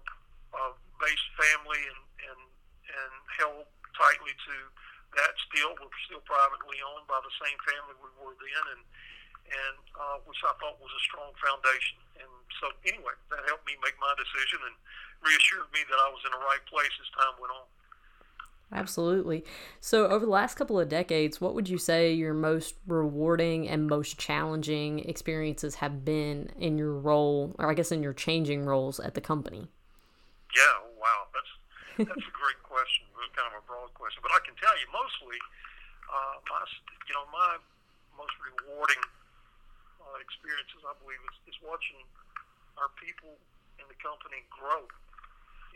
uh, 0.55 0.73
based 1.03 1.31
family 1.35 1.83
and, 1.91 2.01
and 2.31 2.41
and 2.91 3.13
held 3.39 3.67
tightly 3.95 4.35
to 4.35 4.55
that 5.17 5.35
still. 5.51 5.75
We're 5.79 5.91
still 6.07 6.25
privately 6.27 6.79
owned 6.83 7.07
by 7.11 7.19
the 7.23 7.35
same 7.43 7.59
family 7.67 7.95
we 7.99 8.11
were 8.21 8.37
then, 8.39 8.65
and 8.79 8.83
and 9.51 9.79
uh, 9.99 10.19
which 10.27 10.39
I 10.47 10.55
thought 10.63 10.79
was 10.79 10.95
a 10.95 11.03
strong 11.03 11.35
foundation. 11.43 11.99
And 12.23 12.31
so, 12.63 12.71
anyway, 12.87 13.15
that 13.35 13.43
helped 13.51 13.67
me 13.67 13.75
make 13.83 13.99
my 13.99 14.15
decision 14.15 14.63
and 14.63 14.77
reassured 15.27 15.67
me 15.75 15.83
that 15.91 15.99
I 15.99 16.09
was 16.15 16.23
in 16.23 16.33
the 16.33 16.43
right 16.43 16.63
place 16.71 16.95
as 17.03 17.11
time 17.19 17.35
went 17.43 17.51
on. 17.51 17.67
Absolutely. 18.73 19.45
So, 19.81 20.07
over 20.07 20.25
the 20.25 20.31
last 20.31 20.55
couple 20.55 20.79
of 20.79 20.89
decades, 20.89 21.41
what 21.41 21.55
would 21.55 21.69
you 21.69 21.79
say 21.79 22.13
your 22.13 22.35
most 22.35 22.77
rewarding 22.87 23.69
and 23.69 23.89
most 23.89 24.19
challenging 24.19 25.01
experiences 25.01 25.77
have 25.77 26.05
been 26.05 26.51
in 26.57 26.79
your 26.79 26.95
role, 26.95 27.55
or 27.59 27.69
I 27.69 27.75
guess 27.75 27.91
in 27.91 28.03
your 28.03 28.15
changing 28.15 28.65
roles 28.65 29.01
at 29.01 29.15
the 29.15 29.21
company? 29.21 29.67
Yeah, 30.55 30.87
wow, 31.01 31.27
that's 31.35 32.09
that's 32.09 32.27
a 32.27 32.31
great 32.31 32.63
question. 32.63 33.07
Kind 33.21 33.53
of 33.53 33.61
a 33.61 33.67
broad 33.69 33.93
question, 33.93 34.25
but 34.25 34.33
I 34.33 34.41
can 34.49 34.57
tell 34.57 34.73
you 34.81 34.89
mostly, 34.97 35.37
uh, 36.09 36.41
my 36.49 36.65
you 37.05 37.13
know 37.13 37.29
my 37.29 37.61
most 38.17 38.33
rewarding 38.41 39.05
uh, 40.01 40.17
experiences, 40.25 40.81
I 40.89 40.97
believe, 41.05 41.21
is, 41.29 41.53
is 41.53 41.59
watching 41.61 42.01
our 42.81 42.89
people 42.97 43.37
in 43.77 43.85
the 43.93 43.99
company 44.01 44.41
grow. 44.49 44.89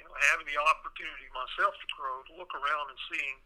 You 0.01 0.09
know, 0.09 0.15
having 0.33 0.49
the 0.49 0.57
opportunity 0.57 1.29
myself 1.37 1.77
to 1.77 1.89
grow, 1.93 2.25
to 2.29 2.35
look 2.41 2.49
around 2.57 2.97
and 2.97 3.01
seeing 3.13 3.37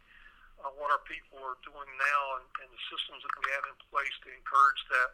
uh, 0.63 0.71
what 0.79 0.95
our 0.95 1.03
people 1.03 1.43
are 1.43 1.59
doing 1.67 1.91
now 1.99 2.23
and, 2.39 2.47
and 2.63 2.69
the 2.71 2.81
systems 2.87 3.19
that 3.19 3.33
we 3.35 3.47
have 3.51 3.67
in 3.67 3.75
place 3.91 4.15
to 4.23 4.31
encourage 4.31 4.81
that. 4.95 5.09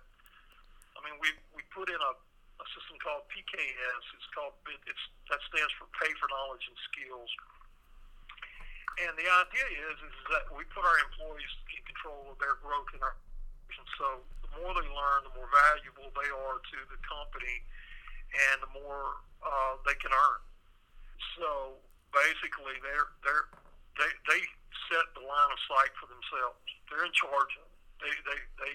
I 0.93 0.99
mean, 1.03 1.17
we 1.17 1.33
we 1.57 1.65
put 1.73 1.89
in 1.89 1.99
a, 1.99 2.13
a 2.13 2.65
system 2.77 3.01
called 3.01 3.25
PKS. 3.33 4.03
It's 4.13 4.29
called 4.29 4.53
it's 4.69 5.05
that 5.33 5.41
stands 5.49 5.73
for 5.81 5.89
Pay 5.97 6.13
for 6.21 6.29
Knowledge 6.29 6.69
and 6.69 6.77
Skills. 6.93 7.33
And 8.95 9.11
the 9.19 9.27
idea 9.27 9.67
is 9.91 9.97
is 9.99 10.17
that 10.31 10.47
we 10.55 10.63
put 10.71 10.87
our 10.87 10.99
employees 11.11 11.51
in 11.75 11.83
control 11.83 12.31
of 12.31 12.39
their 12.39 12.55
growth 12.63 12.87
in 12.95 13.03
our 13.03 13.15
and 13.75 13.87
so 13.99 14.07
the 14.39 14.51
more 14.61 14.71
they 14.71 14.87
learn, 14.87 15.19
the 15.27 15.35
more 15.35 15.49
valuable 15.51 16.07
they 16.15 16.31
are 16.31 16.57
to 16.63 16.77
the 16.87 16.99
company, 17.03 17.59
and 18.31 18.63
the 18.63 18.71
more 18.71 19.19
uh, 19.43 19.75
they 19.83 19.97
can 19.99 20.15
earn. 20.15 20.41
So 21.35 21.81
basically, 22.15 22.79
they're 22.79 23.11
they're 23.25 23.51
they 23.99 24.11
they 24.31 24.41
set 24.87 25.05
the 25.17 25.23
line 25.27 25.51
of 25.51 25.59
sight 25.67 25.91
for 25.99 26.07
themselves. 26.07 26.63
They're 26.87 27.03
in 27.03 27.15
charge 27.15 27.51
of 27.59 27.67
it. 27.67 27.81
They 27.99 28.13
they 28.23 28.39
they 28.63 28.73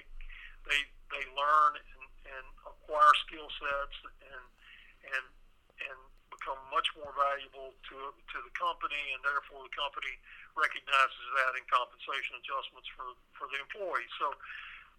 they 0.69 0.81
they 1.17 1.25
learn 1.33 1.81
and, 1.81 2.05
and 2.29 2.47
acquire 2.69 3.15
skill 3.25 3.49
sets 3.57 3.97
and 4.05 4.13
and 4.37 4.45
and 5.17 5.25
become 6.41 6.57
much 6.73 6.89
more 6.97 7.13
valuable 7.13 7.77
to 7.93 7.97
to 8.17 8.37
the 8.41 8.53
company, 8.57 9.13
and 9.13 9.21
therefore 9.21 9.69
the 9.69 9.75
company 9.77 10.17
recognizes 10.57 11.27
that 11.37 11.53
in 11.61 11.65
compensation 11.69 12.41
adjustments 12.41 12.89
for 12.97 13.13
for 13.37 13.47
the 13.53 13.61
employees. 13.61 14.09
So 14.17 14.33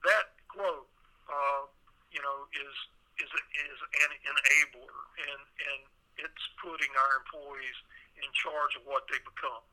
that 0.05 0.37
quote, 0.53 0.85
uh, 1.25 1.65
you 2.13 2.21
know, 2.21 2.45
is 2.53 2.75
is 3.17 3.31
is 3.33 3.79
an 4.05 4.11
enabler, 4.21 4.95
and 5.17 5.41
and 5.41 5.79
it's 6.21 6.45
putting 6.61 6.93
our 6.93 7.11
employees 7.25 7.77
in 8.21 8.29
charge 8.37 8.77
of 8.77 8.85
what 8.85 9.09
they 9.09 9.17
become, 9.25 9.65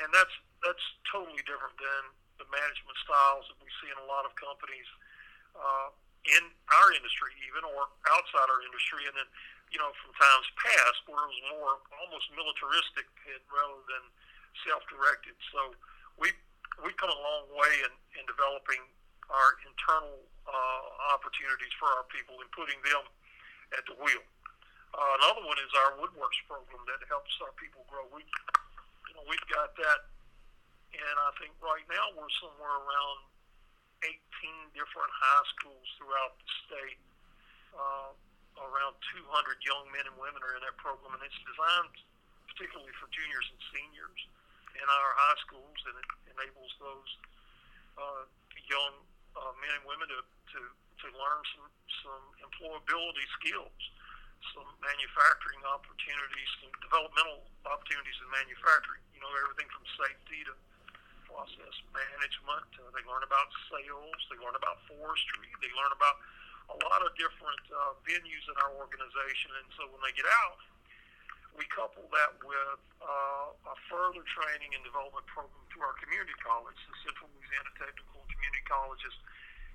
and 0.00 0.08
that's 0.16 0.32
that's 0.64 0.86
totally 1.12 1.44
different 1.44 1.76
than 1.76 2.02
the 2.40 2.48
management 2.48 2.96
styles 3.04 3.44
that 3.52 3.58
we 3.60 3.68
see 3.78 3.92
in 3.92 3.98
a 4.00 4.08
lot 4.08 4.24
of 4.24 4.32
companies 4.34 4.88
uh, 5.54 5.92
in 6.24 6.44
our 6.72 6.88
industry, 6.96 7.30
even 7.44 7.62
or 7.68 7.84
outside 8.10 8.48
our 8.48 8.62
industry, 8.64 9.04
and 9.04 9.14
then 9.14 9.28
you 9.72 9.78
know 9.80 9.90
from 10.02 10.12
times 10.16 10.46
past 10.58 10.98
where 11.06 11.22
it 11.24 11.30
was 11.30 11.42
more 11.56 11.72
almost 12.00 12.26
militaristic 12.34 13.06
rather 13.48 13.80
than 13.88 14.04
self-directed. 14.66 15.34
So 15.50 15.74
we 16.18 16.30
we've 16.82 16.96
come 16.98 17.10
a 17.10 17.20
long 17.20 17.50
way 17.54 17.72
in, 17.86 17.92
in 18.18 18.24
developing 18.26 18.82
our 19.30 19.50
internal 19.64 20.20
uh, 20.44 20.84
opportunities 21.16 21.72
for 21.80 21.88
our 21.88 22.04
people 22.12 22.36
and 22.42 22.48
putting 22.52 22.76
them 22.84 23.04
at 23.72 23.84
the 23.88 23.96
wheel. 23.96 24.24
Uh, 24.94 25.12
another 25.18 25.42
one 25.42 25.58
is 25.58 25.72
our 25.74 25.98
Woodworks 25.98 26.38
program 26.46 26.82
that 26.86 27.02
helps 27.10 27.34
our 27.42 27.50
people 27.58 27.82
grow. 27.90 28.06
We, 28.14 28.22
you 28.22 29.14
know, 29.18 29.26
we've 29.26 29.48
got 29.50 29.74
that, 29.74 30.00
and 30.94 31.16
I 31.18 31.30
think 31.42 31.50
right 31.58 31.82
now 31.90 32.14
we're 32.14 32.30
somewhere 32.38 32.78
around 32.78 33.18
18 34.06 34.14
different 34.76 35.10
high 35.10 35.44
schools 35.58 35.88
throughout 35.98 36.38
the 36.38 36.48
state. 36.68 37.00
Uh, 37.74 38.14
around 38.84 39.00
200 39.16 39.64
young 39.64 39.88
men 39.96 40.04
and 40.04 40.12
women 40.20 40.44
are 40.44 40.60
in 40.60 40.62
that 40.68 40.76
program, 40.76 41.16
and 41.16 41.24
it's 41.24 41.40
designed 41.48 41.96
particularly 42.52 42.92
for 43.00 43.08
juniors 43.08 43.48
and 43.48 43.56
seniors 43.72 44.20
in 44.76 44.84
our 44.84 45.10
high 45.16 45.38
schools, 45.40 45.80
and 45.88 45.96
it 45.96 46.08
enables 46.36 46.68
those 46.76 47.10
uh, 47.96 48.22
young 48.68 48.94
uh, 49.40 49.56
men 49.64 49.72
and 49.80 49.84
women 49.88 50.04
to, 50.12 50.20
to, 50.52 50.60
to 51.00 51.06
learn 51.16 51.40
some, 51.56 51.68
some 52.04 52.24
employability 52.44 53.24
skills, 53.40 53.80
some 54.52 54.68
manufacturing 54.84 55.64
opportunities, 55.64 56.48
some 56.60 56.68
developmental 56.84 57.40
opportunities 57.64 58.20
in 58.20 58.28
manufacturing. 58.36 59.00
You 59.16 59.24
know, 59.24 59.32
everything 59.48 59.72
from 59.72 59.88
safety 59.96 60.44
to 60.44 60.52
process 61.24 61.72
management. 61.96 62.68
Uh, 62.76 62.92
they 62.92 63.00
learn 63.08 63.24
about 63.24 63.48
sales. 63.72 64.20
They 64.28 64.36
learn 64.44 64.54
about 64.60 64.84
forestry. 64.84 65.48
They 65.64 65.72
learn 65.72 65.96
about 65.96 66.20
a 66.72 66.76
lot 66.88 67.00
of 67.04 67.12
different 67.20 67.64
uh, 67.68 67.92
venues 68.06 68.44
in 68.48 68.56
our 68.64 68.72
organization. 68.80 69.50
And 69.60 69.68
so 69.76 69.88
when 69.92 70.00
they 70.04 70.14
get 70.16 70.26
out, 70.26 70.60
we 71.54 71.64
couple 71.70 72.02
that 72.10 72.34
with 72.42 72.82
uh, 72.98 73.48
a 73.54 73.76
further 73.86 74.26
training 74.26 74.74
and 74.74 74.82
development 74.82 75.22
program 75.30 75.62
through 75.70 75.86
our 75.86 75.94
community 76.02 76.34
college, 76.42 76.74
the 76.90 76.98
Central 77.06 77.30
Louisiana 77.30 77.70
Technical 77.78 78.26
Community 78.26 78.64
Colleges, 78.66 79.14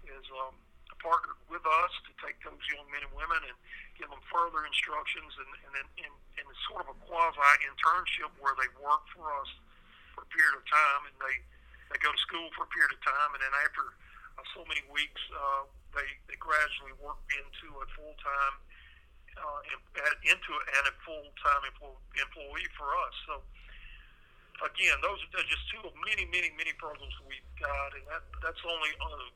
is 0.03 0.25
um, 0.43 0.55
partnered 0.99 1.39
with 1.47 1.63
us 1.63 1.93
to 2.03 2.11
take 2.19 2.35
those 2.43 2.59
young 2.67 2.83
men 2.91 3.03
and 3.07 3.13
women 3.15 3.39
and 3.47 3.55
give 3.95 4.11
them 4.11 4.19
further 4.27 4.67
instructions 4.67 5.31
and, 5.39 5.51
and, 5.67 5.73
and, 5.79 5.89
and, 6.03 6.13
and 6.43 6.45
sort 6.67 6.83
of 6.83 6.91
a 6.91 6.97
quasi 7.07 7.55
internship 7.63 8.31
where 8.43 8.55
they 8.59 8.67
work 8.83 9.03
for 9.15 9.31
us 9.39 9.49
for 10.15 10.27
a 10.27 10.29
period 10.35 10.55
of 10.59 10.63
time 10.67 11.01
and 11.07 11.15
they, 11.23 11.35
they 11.91 11.99
go 12.03 12.11
to 12.11 12.21
school 12.23 12.51
for 12.55 12.67
a 12.67 12.71
period 12.75 12.91
of 12.91 12.99
time 13.03 13.31
and 13.31 13.41
then 13.43 13.55
after 13.63 13.95
uh, 14.35 14.43
so 14.51 14.67
many 14.67 14.83
weeks 14.91 15.23
uh, 15.31 15.63
they, 15.95 16.09
they 16.29 16.37
gradually 16.37 16.95
work 17.01 17.19
into 17.33 17.67
a 17.79 17.85
full-time 17.97 18.55
uh, 19.39 19.61
into 20.27 20.51
and 20.51 20.85
a 20.89 20.95
full-time 21.05 21.63
employee 21.71 22.69
for 22.75 22.91
us. 23.07 23.15
So 23.23 23.33
again, 24.65 24.99
those 24.99 25.19
are 25.31 25.47
just 25.47 25.63
two 25.71 25.81
of 25.87 25.95
many, 26.03 26.27
many, 26.27 26.51
many 26.59 26.75
programs 26.75 27.15
we've 27.23 27.51
got, 27.55 27.95
and 27.95 28.03
that 28.11 28.23
that's 28.43 28.59
only 28.67 28.91
uh, 28.99 29.31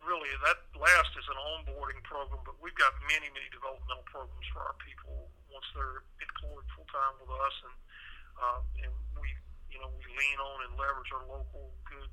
really 0.00 0.30
that 0.44 0.64
last 0.72 1.12
is 1.16 1.26
an 1.28 1.36
onboarding 1.36 2.00
program, 2.08 2.40
but 2.48 2.56
we've 2.64 2.76
got 2.80 2.96
many, 3.04 3.28
many 3.36 3.48
developmental 3.52 4.06
programs 4.08 4.48
for 4.52 4.64
our 4.64 4.76
people 4.80 5.28
once 5.52 5.66
they're 5.76 6.00
employed 6.24 6.64
full 6.72 6.88
time 6.88 7.14
with 7.20 7.28
us, 7.28 7.56
and 7.68 7.76
uh, 8.40 8.60
and 8.86 8.92
we 9.20 9.28
you 9.68 9.78
know 9.82 9.90
we 10.00 10.04
lean 10.08 10.38
on 10.40 10.58
and 10.64 10.72
leverage 10.80 11.10
our 11.12 11.24
local 11.28 11.68
good 11.84 12.10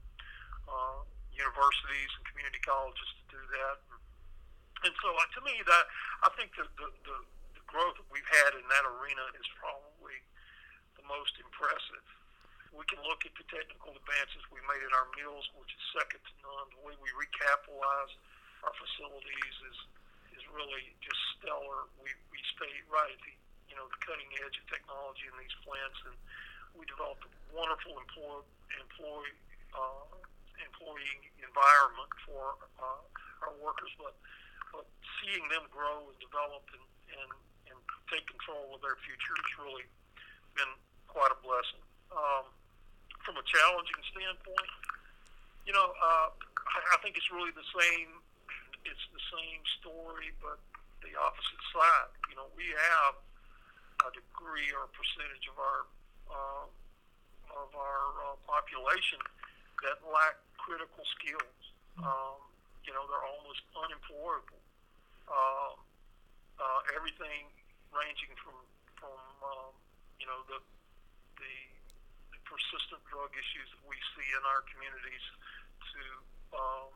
uh, 0.67 1.01
universities 1.37 2.11
and 2.17 2.23
community 2.27 2.59
colleges 2.65 3.07
to 3.21 3.23
do 3.29 3.41
that. 3.53 3.77
And, 4.85 4.93
so, 5.01 5.09
uh, 5.09 5.29
to 5.37 5.41
me, 5.45 5.57
that 5.65 5.85
I 6.25 6.29
think 6.37 6.53
the, 6.53 6.65
the 6.77 6.89
the 7.05 7.17
the 7.57 7.63
growth 7.65 7.97
that 7.97 8.09
we've 8.13 8.31
had 8.43 8.57
in 8.57 8.65
that 8.65 8.85
arena 8.85 9.25
is 9.37 9.47
probably 9.57 10.17
the 10.97 11.05
most 11.05 11.37
impressive 11.41 12.05
we 12.77 12.85
can 12.85 13.01
look 13.09 13.25
at 13.25 13.33
the 13.33 13.45
technical 13.49 13.97
advances 13.97 14.45
we 14.53 14.61
made 14.69 14.85
in 14.85 14.93
our 14.93 15.09
mills, 15.17 15.49
which 15.57 15.73
is 15.73 15.83
second 15.97 16.21
to 16.21 16.33
none. 16.45 16.67
The 16.77 16.83
way 16.85 16.95
we 17.01 17.09
recapitalize 17.17 18.13
our 18.61 18.73
facilities 18.77 19.55
is 19.65 19.77
is 20.37 20.43
really 20.53 20.93
just 21.01 21.17
stellar. 21.37 21.89
We 21.97 22.13
we 22.29 22.37
stay 22.53 22.69
right 22.91 23.09
at 23.09 23.21
the 23.25 23.33
you 23.73 23.75
know 23.75 23.89
the 23.89 23.99
cutting 24.05 24.29
edge 24.45 24.61
of 24.61 24.65
technology 24.69 25.25
in 25.25 25.35
these 25.41 25.57
plants, 25.65 25.99
and 26.05 26.15
we 26.77 26.85
developed 26.85 27.25
a 27.25 27.31
wonderful 27.49 27.97
employee 27.97 28.45
employee 28.77 29.37
uh, 29.73 30.21
employee 30.61 31.31
environment 31.39 32.11
for 32.25 32.57
uh, 32.81 33.01
our 33.45 33.53
workers. 33.61 33.91
But 33.97 34.15
but 34.73 34.85
seeing 35.21 35.47
them 35.49 35.65
grow 35.71 36.09
and 36.09 36.17
develop 36.19 36.65
and, 36.73 36.85
and 37.13 37.31
and 37.73 37.77
take 38.11 38.25
control 38.27 38.75
of 38.75 38.79
their 38.81 38.97
future 39.03 39.35
has 39.35 39.51
really 39.61 39.87
been 40.55 40.73
quite 41.07 41.31
a 41.31 41.39
blessing. 41.41 41.83
Um, 42.11 42.49
from 43.25 43.35
a 43.35 43.43
challenging 43.43 44.01
standpoint, 44.15 44.71
you 45.67 45.75
know, 45.75 45.91
uh, 45.91 46.29
I, 46.31 46.79
I 46.95 46.97
think 47.03 47.19
it's 47.19 47.27
really 47.27 47.51
the 47.51 47.67
same. 47.75 48.23
It's 48.87 49.05
the 49.11 49.23
same 49.35 49.61
story, 49.83 50.31
but 50.39 50.63
the 51.03 51.11
opposite 51.19 51.63
side. 51.75 52.11
You 52.31 52.39
know, 52.39 52.47
we 52.55 52.71
have 52.71 53.19
a 54.07 54.09
degree 54.15 54.71
or 54.71 54.87
a 54.87 54.91
percentage 54.95 55.45
of 55.51 55.57
our 55.59 55.81
uh, 56.31 56.65
of 57.51 57.69
our 57.75 58.05
uh, 58.31 58.35
population 58.47 59.19
that 59.85 59.97
lack 60.09 60.37
critical 60.57 61.03
skills. 61.17 61.57
Um, 62.01 62.39
you 62.85 62.93
know, 62.93 63.03
they're 63.09 63.27
almost 63.27 63.61
unemployable. 63.73 64.61
Uh, 65.27 65.75
uh, 66.57 66.81
everything 66.95 67.51
ranging 67.93 68.33
from 68.39 68.57
from 68.97 69.19
um, 69.43 69.73
you 70.17 70.25
know 70.25 70.41
the 70.49 70.59
the 71.37 71.55
persistent 72.47 73.03
drug 73.11 73.29
issues 73.35 73.67
that 73.75 73.83
we 73.85 73.97
see 74.15 74.27
in 74.33 74.43
our 74.47 74.63
communities 74.71 75.25
to 75.93 76.01
um, 76.55 76.89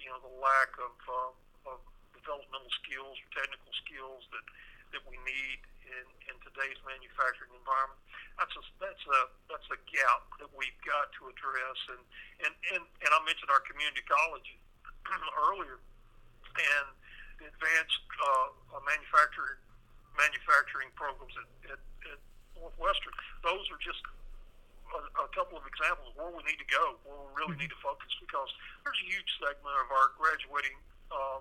you 0.00 0.08
know 0.08 0.18
the 0.24 0.34
lack 0.40 0.72
of, 0.80 0.94
uh, 1.06 1.76
of 1.76 1.78
developmental 2.16 2.72
skills 2.82 3.16
technical 3.36 3.72
skills 3.84 4.24
that 4.34 4.44
that 4.92 5.02
we 5.06 5.16
need 5.22 5.60
in, 5.86 6.06
in 6.30 6.36
today's 6.46 6.78
manufacturing 6.86 7.50
environment. 7.54 7.98
That's 8.38 8.54
a 8.54 8.62
that's 8.78 9.04
a 9.04 9.20
that's 9.50 9.68
a 9.74 9.78
gap 9.90 10.22
that 10.40 10.50
we've 10.54 10.80
got 10.86 11.10
to 11.20 11.30
address. 11.30 11.78
And 11.94 12.02
and 12.46 12.52
and, 12.74 12.82
and 12.82 13.10
I 13.10 13.18
mentioned 13.26 13.50
our 13.50 13.62
community 13.66 14.02
college 14.06 14.48
earlier, 15.50 15.78
and 16.56 16.86
the 17.42 17.46
advanced 17.50 18.02
uh, 18.20 18.78
manufacturing 18.84 19.60
manufacturing 20.18 20.90
programs 20.98 21.34
at, 21.38 21.76
at, 21.76 21.80
at 22.12 22.18
Northwestern. 22.58 23.14
Those 23.46 23.64
are 23.70 23.80
just 23.80 24.02
a, 24.90 25.00
a 25.22 25.28
couple 25.32 25.56
of 25.56 25.64
examples 25.64 26.12
of 26.12 26.14
where 26.18 26.32
we 26.34 26.42
need 26.44 26.58
to 26.58 26.68
go, 26.68 26.98
where 27.06 27.16
we 27.16 27.30
really 27.38 27.56
need 27.56 27.72
to 27.72 27.80
focus, 27.80 28.10
because 28.18 28.50
there's 28.82 29.00
a 29.00 29.08
huge 29.08 29.30
segment 29.38 29.74
of 29.80 29.88
our 29.94 30.12
graduating 30.18 30.76
uh, 31.14 31.40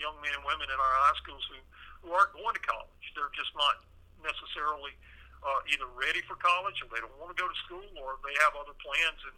young 0.00 0.16
men 0.22 0.32
and 0.36 0.44
women 0.44 0.68
in 0.68 0.78
our 0.78 0.94
high 1.06 1.16
schools 1.20 1.44
who, 1.50 1.58
who 2.04 2.08
aren't 2.12 2.32
going 2.36 2.54
to 2.54 2.64
college. 2.64 3.04
They're 3.16 3.32
just 3.32 3.52
not 3.56 3.84
necessarily 4.20 4.92
uh, 5.44 5.60
either 5.72 5.88
ready 5.96 6.24
for 6.24 6.36
college, 6.40 6.80
or 6.84 6.88
they 6.92 7.00
don't 7.00 7.16
want 7.20 7.32
to 7.32 7.38
go 7.38 7.48
to 7.48 7.58
school, 7.68 7.88
or 8.00 8.20
they 8.24 8.34
have 8.44 8.56
other 8.56 8.76
plans. 8.80 9.20
And 9.24 9.36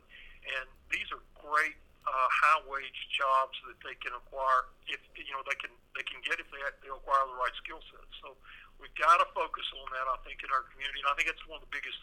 and 0.49 0.67
these 0.89 1.09
are 1.13 1.21
great 1.37 1.77
uh, 2.09 2.29
high 2.31 2.63
wage 2.65 3.01
jobs 3.13 3.53
that 3.69 3.77
they 3.85 3.93
can 4.01 4.17
acquire 4.17 4.71
if 4.89 5.01
you 5.19 5.33
know 5.35 5.45
they 5.45 5.59
can 5.61 5.73
they 5.93 6.05
can 6.07 6.23
get 6.25 6.41
if 6.41 6.49
they 6.49 6.63
they 6.81 6.89
acquire 6.89 7.25
the 7.29 7.37
right 7.37 7.53
skill 7.61 7.83
sets. 7.93 8.15
So 8.25 8.39
we've 8.81 8.95
got 8.97 9.21
to 9.21 9.27
focus 9.37 9.67
on 9.77 9.87
that. 9.93 10.07
I 10.09 10.17
think 10.25 10.41
in 10.41 10.51
our 10.55 10.65
community, 10.73 11.05
and 11.05 11.11
I 11.11 11.15
think 11.19 11.29
that's 11.29 11.45
one 11.45 11.61
of 11.61 11.67
the 11.69 11.75
biggest 11.75 11.99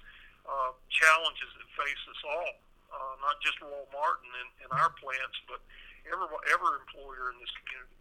uh, 0.45 0.71
challenges 0.93 1.49
that 1.57 1.67
face 1.73 2.03
us 2.05 2.21
all, 2.21 2.51
uh, 2.93 3.13
not 3.23 3.41
just 3.41 3.57
Roy 3.65 3.73
O. 3.73 3.89
Martin 3.89 4.29
and, 4.29 4.49
and 4.61 4.69
our 4.77 4.93
plants, 5.01 5.37
but 5.49 5.57
every, 6.05 6.29
every 6.53 6.73
employer 6.85 7.33
in 7.33 7.41
this 7.41 7.49
community. 7.65 7.97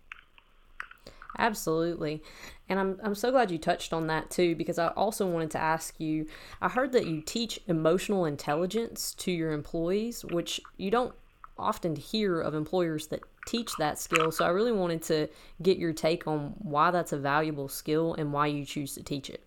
Absolutely. 1.38 2.22
And 2.68 2.78
I'm, 2.78 3.00
I'm 3.02 3.14
so 3.14 3.30
glad 3.30 3.50
you 3.50 3.58
touched 3.58 3.92
on 3.92 4.06
that 4.06 4.30
too, 4.30 4.54
because 4.54 4.78
I 4.78 4.88
also 4.88 5.26
wanted 5.26 5.50
to 5.52 5.58
ask 5.58 5.98
you 6.00 6.26
I 6.60 6.68
heard 6.68 6.92
that 6.92 7.06
you 7.06 7.20
teach 7.20 7.60
emotional 7.66 8.24
intelligence 8.24 9.14
to 9.14 9.32
your 9.32 9.52
employees, 9.52 10.24
which 10.24 10.60
you 10.76 10.90
don't 10.90 11.14
often 11.58 11.94
hear 11.96 12.40
of 12.40 12.54
employers 12.54 13.08
that 13.08 13.20
teach 13.46 13.70
that 13.78 13.98
skill. 13.98 14.32
So 14.32 14.44
I 14.44 14.48
really 14.48 14.72
wanted 14.72 15.02
to 15.04 15.28
get 15.62 15.78
your 15.78 15.92
take 15.92 16.26
on 16.26 16.54
why 16.58 16.90
that's 16.90 17.12
a 17.12 17.18
valuable 17.18 17.68
skill 17.68 18.14
and 18.14 18.32
why 18.32 18.46
you 18.46 18.64
choose 18.64 18.94
to 18.94 19.02
teach 19.02 19.30
it. 19.30 19.42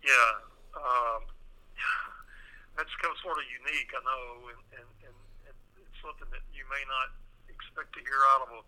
Yeah, 0.00 0.30
um, 0.76 1.20
that's 2.76 2.90
kind 3.02 3.12
of 3.12 3.18
sort 3.20 3.36
of 3.36 3.44
unique, 3.52 3.90
I 3.92 4.00
know, 4.04 4.48
and, 4.48 4.60
and, 4.80 4.88
and, 5.04 5.16
it's 5.76 6.00
something 6.00 6.28
that 6.32 6.40
you 6.56 6.64
may 6.72 6.80
not 6.88 7.12
expect 7.52 7.92
to 7.92 8.00
hear 8.00 8.20
out 8.32 8.48
of 8.48 8.50
a, 8.56 8.60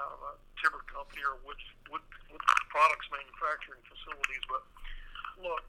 out 0.00 0.12
of 0.16 0.20
a 0.22 0.32
timber 0.60 0.82
company 0.88 1.22
or 1.24 1.36
wood, 1.44 1.58
wood, 1.90 2.04
wood 2.30 2.44
products 2.72 3.06
manufacturing 3.12 3.82
facilities. 3.84 4.44
But 4.48 4.62
look, 5.40 5.64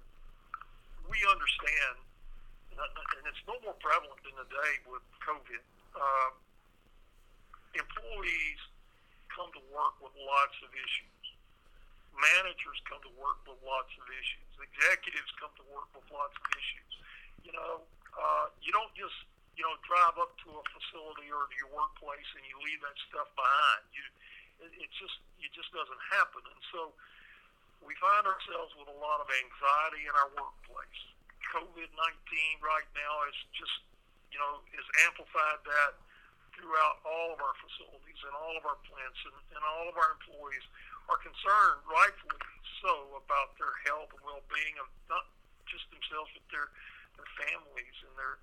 we 1.07 1.19
understand, 1.27 1.99
and 2.79 3.23
it's 3.27 3.43
no 3.47 3.59
more 3.63 3.75
prevalent 3.83 4.19
than 4.23 4.35
today 4.47 4.73
with 4.87 5.03
COVID. 5.23 5.63
Uh, 5.93 6.31
employees 7.73 8.61
come 9.33 9.49
to 9.53 9.63
work 9.73 9.97
with 10.01 10.13
lots 10.15 10.55
of 10.61 10.69
issues 10.73 11.13
managers 12.17 12.77
come 12.85 13.01
to 13.01 13.13
work 13.17 13.41
with 13.45 13.57
lots 13.65 13.89
of 13.97 14.05
issues. 14.09 14.49
Executives 14.61 15.31
come 15.37 15.53
to 15.57 15.65
work 15.73 15.89
with 15.93 16.05
lots 16.13 16.33
of 16.37 16.45
issues. 16.53 16.91
You 17.43 17.53
know, 17.53 17.83
uh, 18.13 18.47
you 18.61 18.71
don't 18.71 18.93
just 18.93 19.15
you 19.53 19.63
know 19.63 19.75
drive 19.85 20.17
up 20.17 20.33
to 20.45 20.49
a 20.49 20.63
facility 20.73 21.29
or 21.29 21.45
to 21.45 21.55
your 21.57 21.71
workplace 21.73 22.29
and 22.37 22.43
you 22.45 22.57
leave 22.61 22.81
that 22.81 22.97
stuff 23.09 23.29
behind. 23.37 23.83
You, 23.93 24.03
it, 24.65 24.71
it 24.87 24.89
just 24.97 25.17
it 25.41 25.51
just 25.53 25.69
doesn't 25.73 26.03
happen. 26.09 26.41
And 26.45 26.61
so 26.73 26.93
we 27.83 27.93
find 27.99 28.25
ourselves 28.25 28.73
with 28.79 28.89
a 28.89 28.97
lot 28.97 29.21
of 29.21 29.27
anxiety 29.29 30.07
in 30.09 30.13
our 30.15 30.29
workplace. 30.33 31.01
COVID 31.53 31.89
nineteen 31.93 32.55
right 32.63 32.89
now 32.97 33.13
is 33.29 33.37
just 33.53 33.77
you 34.33 34.39
know 34.41 34.65
has 34.73 34.87
amplified 35.05 35.61
that 35.69 35.93
throughout 36.57 37.01
all 37.05 37.33
of 37.33 37.39
our 37.41 37.57
facilities 37.61 38.21
and 38.25 38.33
all 38.37 38.53
of 38.53 38.63
our 38.65 38.77
plants 38.85 39.17
and, 39.25 39.37
and 39.57 39.61
all 39.65 39.89
of 39.89 39.97
our 39.97 40.13
employees 40.21 40.61
are 41.09 41.17
concerned, 41.19 41.81
rightfully 41.89 42.37
so, 42.81 43.17
about 43.17 43.57
their 43.57 43.73
health 43.89 44.13
and 44.13 44.21
well-being 44.21 44.75
of 44.77 44.87
not 45.09 45.25
just 45.65 45.87
themselves, 45.89 46.29
but 46.35 46.45
their 46.53 46.67
their 47.17 47.29
families 47.37 47.97
and 48.05 48.13
their 48.17 48.41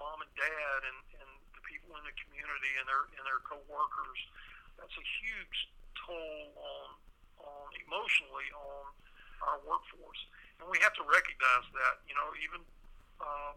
mom 0.00 0.24
and 0.24 0.32
dad 0.34 0.80
and, 0.88 0.98
and 1.20 1.30
the 1.52 1.62
people 1.68 1.92
in 2.00 2.02
the 2.08 2.16
community 2.16 2.72
and 2.80 2.88
their 2.88 3.04
and 3.20 3.22
their 3.28 3.44
coworkers. 3.44 4.20
That's 4.80 4.96
a 4.96 5.06
huge 5.20 5.58
toll 5.94 6.56
on 6.56 6.88
on 7.44 7.66
emotionally 7.84 8.48
on 8.56 8.84
our 9.44 9.58
workforce, 9.68 10.20
and 10.60 10.66
we 10.72 10.80
have 10.80 10.96
to 10.96 11.04
recognize 11.04 11.66
that. 11.76 12.00
You 12.08 12.16
know, 12.16 12.32
even 12.40 12.60
um, 13.20 13.54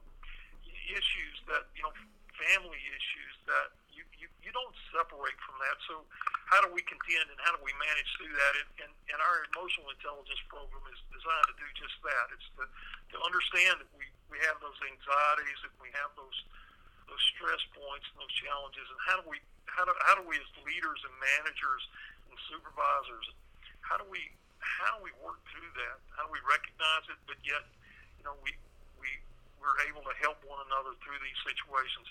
issues 0.92 1.40
that 1.48 1.72
you 1.74 1.84
know, 1.84 1.96
family 2.36 2.82
issues 2.92 3.34
that 3.48 3.72
you, 3.94 4.04
you, 4.18 4.28
you 4.42 4.52
don't 4.52 4.76
separate 4.90 5.38
from 5.46 5.56
that. 5.62 5.78
So 5.86 6.02
how 6.50 6.66
do 6.66 6.70
we 6.74 6.82
contend 6.86 7.30
and 7.30 7.40
how 7.46 7.54
do 7.56 7.62
we 7.62 7.74
manage 7.78 8.10
through 8.18 8.34
that? 8.34 8.54
And, 8.58 8.70
and, 8.88 8.92
and 9.14 9.20
our 9.22 9.46
emotional 9.54 9.88
intelligence 9.94 10.42
program 10.50 10.84
is 10.90 11.00
designed 11.14 11.48
to 11.50 11.56
do 11.62 11.68
just 11.78 11.98
that. 12.04 12.26
It's 12.34 12.50
to, 12.58 12.66
to 12.66 13.18
understand 13.22 13.86
that 13.86 13.90
we, 13.96 14.10
we 14.34 14.42
have 14.50 14.58
those 14.58 14.78
anxieties, 14.82 15.58
that 15.62 15.74
we 15.78 15.94
have 15.94 16.10
those 16.18 16.38
those 17.06 17.22
stress 17.36 17.62
points 17.78 18.10
and 18.10 18.18
those 18.18 18.34
challenges, 18.34 18.90
and 18.90 19.00
how 19.06 19.22
do 19.22 19.26
we 19.30 19.38
how 19.70 19.86
do, 19.86 19.94
how 20.10 20.18
do 20.18 20.26
we 20.26 20.34
as 20.42 20.50
leaders 20.66 21.00
and 21.06 21.14
managers 21.22 21.84
and 22.28 22.36
supervisors, 22.50 23.30
how 23.86 24.02
do 24.02 24.06
we 24.10 24.34
how 24.58 24.98
do 24.98 25.06
we 25.06 25.14
work 25.22 25.38
through 25.54 25.70
that? 25.78 25.98
How 26.18 26.26
do 26.26 26.32
we 26.34 26.42
recognize 26.50 27.06
it, 27.14 27.20
but 27.30 27.38
yet, 27.46 27.62
you 28.18 28.26
know, 28.26 28.34
we 28.42 28.58
we 28.98 29.22
we're 29.62 29.78
able 29.86 30.02
to 30.02 30.16
help 30.18 30.42
one 30.44 30.60
another 30.66 30.98
through 31.06 31.22
these 31.22 31.40
situations 31.46 32.10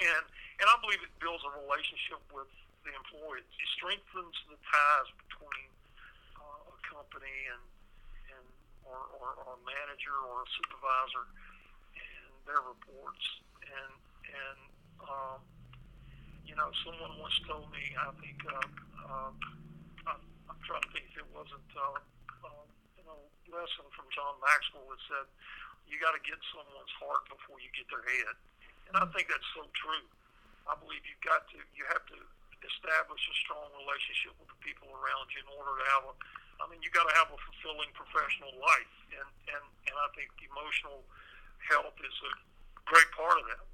and 0.00 0.24
and 0.60 0.66
I 0.70 0.76
believe 0.78 1.02
it 1.02 1.12
builds 1.18 1.42
a 1.42 1.52
relationship 1.58 2.22
with 2.30 2.48
the 2.86 2.92
employee. 2.94 3.42
It 3.42 3.68
strengthens 3.74 4.36
the 4.46 4.56
ties 4.62 5.08
between 5.26 5.68
uh, 6.38 6.70
a 6.70 6.76
company 6.86 7.34
and 7.50 7.62
or, 8.84 9.00
or, 9.18 9.28
or 9.44 9.48
a 9.56 9.62
manager 9.64 10.16
or 10.28 10.42
a 10.44 10.48
supervisor 10.58 11.24
and 11.94 12.32
their 12.46 12.62
reports. 12.62 13.24
And 13.62 13.92
and 14.28 14.60
um, 15.06 15.40
you 16.44 16.54
know 16.54 16.68
someone 16.84 17.16
once 17.20 17.36
told 17.48 17.70
me, 17.72 17.84
I 17.96 18.10
think, 18.20 18.38
uh, 18.44 18.68
uh, 19.08 19.32
I'm, 20.08 20.22
I'm 20.50 20.60
trying 20.66 20.84
to 20.84 20.90
think 20.92 21.08
if 21.12 21.22
it 21.22 21.28
wasn't, 21.32 21.70
uh, 21.72 21.98
uh, 22.44 22.64
you 22.98 23.04
know, 23.06 23.18
lesson 23.48 23.86
from 23.94 24.06
John 24.12 24.36
Maxwell 24.42 24.88
that 24.90 25.00
said, 25.08 25.26
you 25.86 26.00
got 26.00 26.16
to 26.16 26.22
get 26.24 26.38
someone's 26.52 26.94
heart 26.98 27.28
before 27.28 27.60
you 27.60 27.68
get 27.76 27.86
their 27.92 28.04
head. 28.04 28.34
And 28.88 28.94
I 28.98 29.06
think 29.12 29.28
that's 29.28 29.46
so 29.56 29.64
true. 29.72 30.06
I 30.68 30.74
believe 30.78 31.02
you've 31.04 31.24
got 31.24 31.46
to, 31.52 31.58
you 31.74 31.84
have 31.90 32.04
to 32.12 32.18
establish 32.62 33.22
a 33.26 33.36
strong 33.42 33.66
relationship 33.74 34.34
with 34.38 34.46
the 34.50 34.60
people 34.62 34.88
around 34.94 35.26
you 35.34 35.42
in 35.42 35.50
order 35.52 35.74
to 35.82 35.86
have 35.96 36.04
a, 36.10 36.14
I 36.62 36.70
mean, 36.70 36.78
you 36.78 36.94
got 36.94 37.02
to 37.10 37.14
have 37.18 37.26
a 37.34 37.38
fulfilling 37.50 37.90
professional 37.90 38.54
life. 38.62 38.94
And, 39.10 39.28
and, 39.50 39.64
and 39.90 39.96
I 39.98 40.08
think 40.14 40.30
emotional 40.38 41.02
health 41.66 41.98
is 41.98 42.16
a 42.22 42.32
great 42.86 43.10
part 43.18 43.34
of 43.34 43.44
that. 43.50 43.66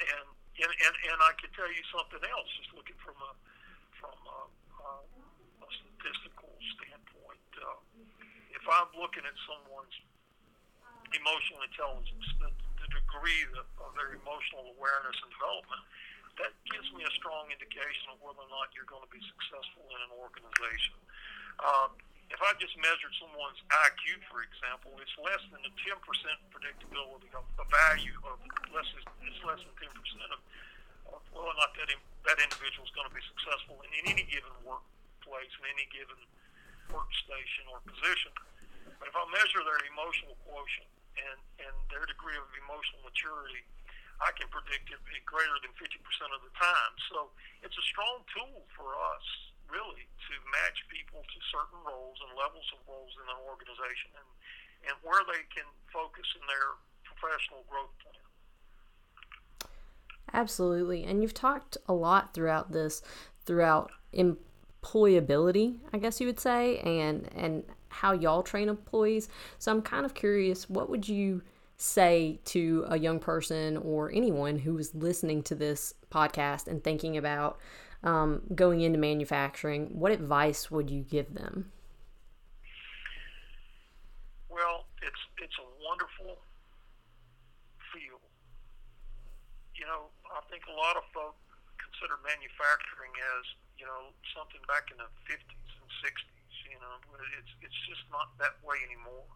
And, 0.00 0.26
and, 0.64 0.72
and, 0.72 0.94
and 1.12 1.18
I 1.20 1.36
can 1.36 1.52
tell 1.52 1.68
you 1.68 1.84
something 1.92 2.24
else, 2.24 2.48
just 2.56 2.72
looking 2.72 2.96
from 3.04 3.20
a, 3.20 3.32
from 4.00 4.16
a, 4.24 4.40
a 4.88 5.68
statistical 5.68 6.48
standpoint. 6.80 7.44
Uh, 7.60 7.76
if 8.56 8.64
I'm 8.64 8.88
looking 8.96 9.28
at 9.28 9.36
someone's 9.44 9.96
emotional 11.12 11.60
intelligence, 11.68 12.24
the, 12.40 12.48
the 12.80 12.88
degree 12.88 13.44
of, 13.60 13.68
of 13.84 13.92
their 14.00 14.16
emotional 14.16 14.72
awareness 14.72 15.16
and 15.20 15.30
development, 15.36 15.84
that 16.40 16.56
gives 16.72 16.88
me 16.96 17.04
a 17.04 17.12
strong 17.20 17.52
indication 17.52 18.16
of 18.16 18.16
whether 18.24 18.40
or 18.40 18.48
not 18.48 18.72
you're 18.72 18.88
going 18.88 19.04
to 19.04 19.12
be 19.12 19.20
successful 19.20 19.84
in 19.92 20.00
an 20.08 20.12
organization. 20.16 20.96
Uh, 21.60 21.92
if 22.30 22.38
I 22.38 22.54
just 22.62 22.74
measured 22.78 23.10
someone's 23.18 23.58
IQ, 23.66 24.22
for 24.30 24.46
example, 24.46 24.94
it's 25.02 25.14
less 25.18 25.42
than 25.50 25.60
a 25.66 25.72
10% 25.82 25.98
predictability 26.54 27.30
of 27.34 27.44
the 27.58 27.66
value 27.66 28.14
of 28.22 28.38
less. 28.70 28.86
It's 28.94 29.42
less 29.42 29.58
than 29.58 29.74
10% 29.74 29.90
of, 30.30 30.40
of 31.10 31.20
whether 31.34 31.50
or 31.50 31.58
not 31.58 31.74
that 31.74 31.90
in, 31.90 31.98
that 32.30 32.38
individual 32.38 32.86
is 32.86 32.94
going 32.94 33.10
to 33.10 33.14
be 33.14 33.24
successful 33.34 33.82
in, 33.82 33.90
in 33.98 34.04
any 34.14 34.24
given 34.30 34.54
workplace, 34.62 35.52
in 35.58 35.64
any 35.74 35.90
given 35.90 36.18
workstation 36.94 37.66
or 37.70 37.82
position. 37.82 38.30
But 39.02 39.10
if 39.10 39.16
I 39.18 39.26
measure 39.34 39.62
their 39.66 39.82
emotional 39.90 40.38
quotient 40.46 40.90
and, 41.18 41.38
and 41.66 41.74
their 41.90 42.06
degree 42.06 42.38
of 42.38 42.46
emotional 42.62 43.02
maturity, 43.02 43.66
I 44.20 44.30
can 44.36 44.46
predict 44.52 44.92
it 44.92 45.00
greater 45.24 45.56
than 45.64 45.72
50% 45.80 45.88
of 46.36 46.40
the 46.44 46.52
time. 46.60 46.92
So 47.10 47.32
it's 47.64 47.74
a 47.74 47.86
strong 47.88 48.20
tool 48.36 48.68
for 48.76 48.92
us, 49.16 49.26
really, 49.72 50.04
to 50.04 50.34
match 50.50 50.78
people 50.90 51.22
to 51.22 51.38
certain 51.50 51.80
roles 51.86 52.18
and 52.22 52.36
levels 52.38 52.66
of 52.76 52.82
roles 52.86 53.14
in 53.16 53.26
an 53.26 53.40
organization 53.46 54.14
and, 54.14 54.30
and 54.90 54.94
where 55.02 55.22
they 55.26 55.42
can 55.50 55.66
focus 55.90 56.26
in 56.38 56.44
their 56.46 56.78
professional 57.02 57.64
growth 57.70 57.94
plan. 58.02 58.20
Absolutely. 60.32 61.04
And 61.04 61.22
you've 61.22 61.34
talked 61.34 61.76
a 61.88 61.92
lot 61.92 62.34
throughout 62.34 62.70
this, 62.70 63.02
throughout 63.44 63.90
employability, 64.14 65.78
I 65.92 65.98
guess 65.98 66.20
you 66.20 66.26
would 66.26 66.40
say, 66.40 66.78
and, 66.78 67.28
and 67.34 67.64
how 67.88 68.12
y'all 68.12 68.42
train 68.42 68.68
employees. 68.68 69.28
So 69.58 69.72
I'm 69.72 69.82
kind 69.82 70.06
of 70.06 70.14
curious, 70.14 70.70
what 70.70 70.88
would 70.88 71.08
you 71.08 71.42
say 71.76 72.38
to 72.44 72.84
a 72.88 72.98
young 72.98 73.18
person 73.18 73.78
or 73.78 74.12
anyone 74.12 74.58
who 74.58 74.76
is 74.78 74.94
listening 74.94 75.42
to 75.42 75.54
this 75.54 75.94
podcast 76.10 76.68
and 76.68 76.84
thinking 76.84 77.16
about 77.16 77.58
um, 78.02 78.42
going 78.54 78.80
into 78.80 78.98
manufacturing, 78.98 79.90
what 79.92 80.12
advice 80.12 80.70
would 80.70 80.90
you 80.90 81.02
give 81.02 81.34
them? 81.34 81.72
Well, 84.48 84.86
it's 85.02 85.22
it's 85.40 85.58
a 85.60 85.68
wonderful 85.84 86.40
field. 87.92 88.24
You 89.76 89.86
know, 89.86 90.12
I 90.32 90.40
think 90.50 90.64
a 90.68 90.76
lot 90.76 90.96
of 90.96 91.04
folk 91.12 91.36
consider 91.80 92.20
manufacturing 92.24 93.12
as 93.38 93.44
you 93.76 93.86
know 93.86 94.12
something 94.36 94.60
back 94.68 94.88
in 94.92 94.98
the 94.98 95.08
50s 95.28 95.70
and 95.80 95.90
60s. 96.04 96.52
You 96.68 96.78
know, 96.80 96.96
it's 97.36 97.52
it's 97.64 97.80
just 97.88 98.04
not 98.12 98.32
that 98.40 98.60
way 98.64 98.80
anymore 98.84 99.28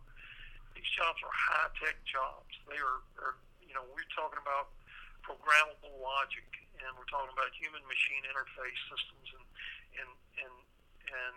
these 0.74 0.90
jobs 0.92 1.18
are 1.22 1.33
high 1.33 1.70
tech 1.79 1.96
jobs. 2.05 2.53
They 2.66 2.79
are, 2.79 3.00
are, 3.22 3.38
you 3.62 3.72
know, 3.72 3.87
we're 3.88 4.07
talking 4.12 4.42
about 4.42 4.74
programmable 5.22 5.96
logic, 6.03 6.44
and 6.82 6.90
we're 6.98 7.08
talking 7.10 7.30
about 7.30 7.50
human 7.54 7.82
machine 7.87 8.22
interface 8.26 8.80
systems, 8.90 9.28
and 9.34 9.44
and 10.00 10.10
and 10.42 10.54
and 11.10 11.37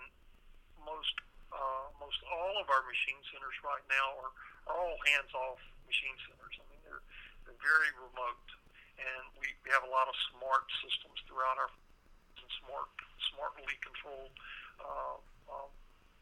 most 0.81 1.15
uh, 1.51 1.87
most 2.01 2.19
all 2.27 2.55
of 2.59 2.67
our 2.71 2.83
machine 2.87 3.19
centers 3.31 3.57
right 3.63 3.83
now 3.87 4.07
are, 4.19 4.33
are 4.71 4.77
all 4.77 4.97
hands 5.11 5.31
off 5.35 5.61
machine 5.87 6.15
centers. 6.27 6.55
I 6.59 6.63
mean, 6.71 6.81
they're 6.83 7.03
they're 7.47 7.61
very 7.63 7.91
remote, 7.95 8.49
and 8.99 9.23
we, 9.39 9.47
have 9.67 9.83
a 9.83 9.91
lot 9.91 10.07
of 10.07 10.15
smart 10.31 10.63
systems 10.79 11.19
throughout 11.27 11.59
our 11.59 11.67
and 12.39 12.51
smart 12.63 12.87
smartly 13.35 13.75
controlled 13.83 14.31
uh, 14.79 15.19
uh, 15.51 15.69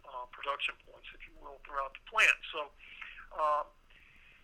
uh, 0.10 0.26
production 0.34 0.74
points, 0.90 1.06
if 1.14 1.22
you 1.30 1.36
will, 1.38 1.62
throughout 1.62 1.94
the 1.94 2.04
plant. 2.10 2.40
So 2.50 2.62
uh, 3.38 3.64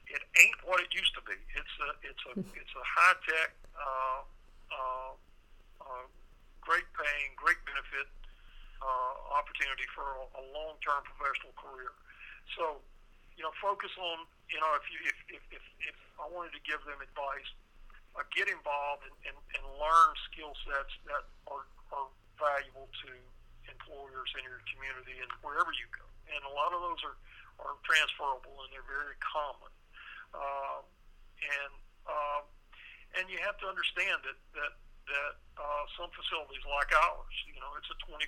it 0.06 0.22
ain't 0.38 0.60
what 0.68 0.84
it 0.84 0.92
used 0.94 1.14
to 1.18 1.24
be. 1.26 1.34
It's 1.34 1.76
a 1.82 1.90
it's 2.06 2.24
a 2.30 2.34
it's 2.54 2.76
a 2.78 2.86
high 2.86 3.18
tech, 3.26 3.50
uh, 3.74 4.22
uh, 4.72 5.12
uh, 5.84 6.06
great 6.64 6.88
paying, 6.96 7.36
great 7.36 7.60
benefit 7.68 8.08
uh, 8.82 9.14
opportunity 9.38 9.86
for 9.94 10.04
a, 10.04 10.24
a 10.42 10.44
long 10.56 10.76
term 10.82 11.06
professional 11.06 11.54
career. 11.58 11.94
So, 12.58 12.82
you 13.38 13.44
know, 13.46 13.54
focus 13.62 13.94
on 13.98 14.26
you 14.50 14.60
know 14.60 14.72
if 14.78 14.86
you 14.90 14.98
if 15.06 15.18
if 15.40 15.44
if, 15.62 15.66
if 15.94 15.98
I 16.18 16.26
wanted 16.28 16.54
to 16.58 16.64
give 16.66 16.82
them 16.84 17.00
advice, 17.00 17.50
uh, 18.18 18.26
get 18.34 18.50
involved 18.50 19.06
and, 19.08 19.16
and, 19.30 19.38
and 19.58 19.64
learn 19.78 20.10
skill 20.30 20.54
sets 20.66 20.94
that 21.08 21.24
are 21.48 21.66
are 21.94 22.10
valuable 22.42 22.90
to 23.06 23.12
employers 23.70 24.30
in 24.36 24.44
your 24.44 24.60
community 24.74 25.22
and 25.22 25.30
wherever 25.46 25.72
you 25.72 25.88
go. 25.94 26.06
And 26.34 26.42
a 26.44 26.54
lot 26.54 26.74
of 26.74 26.82
those 26.82 27.02
are 27.06 27.18
are 27.62 27.78
transferable 27.86 28.66
and 28.66 28.70
they're 28.74 28.88
very 28.90 29.16
common. 29.22 29.72
Uh, 30.34 30.82
and 30.82 31.74
uh, 32.08 32.42
and 33.18 33.28
you 33.28 33.40
have 33.44 33.58
to 33.60 33.68
understand 33.68 34.24
that 34.24 34.40
that 34.56 34.74
that 35.10 35.34
uh, 35.58 35.84
some 36.00 36.08
facilities 36.14 36.64
like 36.64 36.94
ours, 36.94 37.36
you 37.50 37.60
know, 37.60 37.74
it's 37.76 37.90
a 37.92 37.98
24/7 38.08 38.22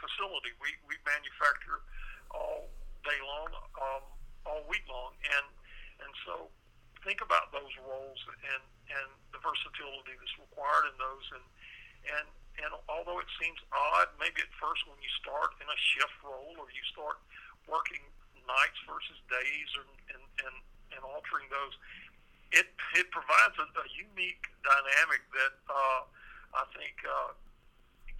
facility. 0.00 0.52
We 0.58 0.74
we 0.88 0.96
manufacture 1.04 1.84
all 2.32 2.70
day 3.04 3.20
long, 3.22 3.50
um, 3.78 4.04
all 4.48 4.62
week 4.66 4.84
long, 4.88 5.14
and 5.22 5.46
and 6.02 6.12
so 6.26 6.50
think 7.04 7.20
about 7.20 7.52
those 7.52 7.72
roles 7.84 8.20
and 8.54 8.64
and 8.90 9.08
the 9.30 9.40
versatility 9.44 10.16
that's 10.16 10.36
required 10.40 10.88
in 10.88 10.96
those 10.96 11.26
and 11.36 11.46
and 12.16 12.26
and 12.64 12.70
although 12.88 13.20
it 13.20 13.28
seems 13.36 13.60
odd 13.72 14.08
maybe 14.16 14.40
at 14.40 14.52
first 14.56 14.80
when 14.88 14.96
you 15.04 15.12
start 15.20 15.52
in 15.60 15.68
a 15.68 15.78
shift 15.92 16.16
role 16.24 16.56
or 16.56 16.68
you 16.72 16.84
start 16.88 17.20
working 17.68 18.00
nights 18.46 18.80
versus 18.84 19.16
days 19.28 19.70
and, 19.80 19.92
and, 20.16 20.24
and, 20.44 20.56
and 20.96 21.02
altering 21.04 21.48
those, 21.48 21.74
it, 22.54 22.68
it 22.94 23.06
provides 23.10 23.56
a, 23.58 23.66
a 23.66 23.86
unique 23.94 24.44
dynamic 24.62 25.22
that 25.34 25.54
uh, 25.66 26.02
I 26.54 26.64
think 26.78 26.94
uh, 27.02 27.34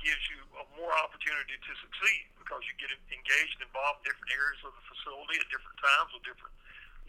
gives 0.02 0.24
you 0.28 0.40
a 0.60 0.64
more 0.76 0.92
opportunity 1.00 1.56
to 1.56 1.72
succeed 1.80 2.28
because 2.36 2.60
you 2.68 2.74
get 2.76 2.92
engaged, 3.08 3.56
involved 3.62 4.04
in 4.04 4.12
different 4.12 4.32
areas 4.36 4.60
of 4.66 4.72
the 4.76 4.84
facility 4.90 5.40
at 5.40 5.48
different 5.48 5.78
times 5.80 6.08
with 6.12 6.24
different 6.28 6.54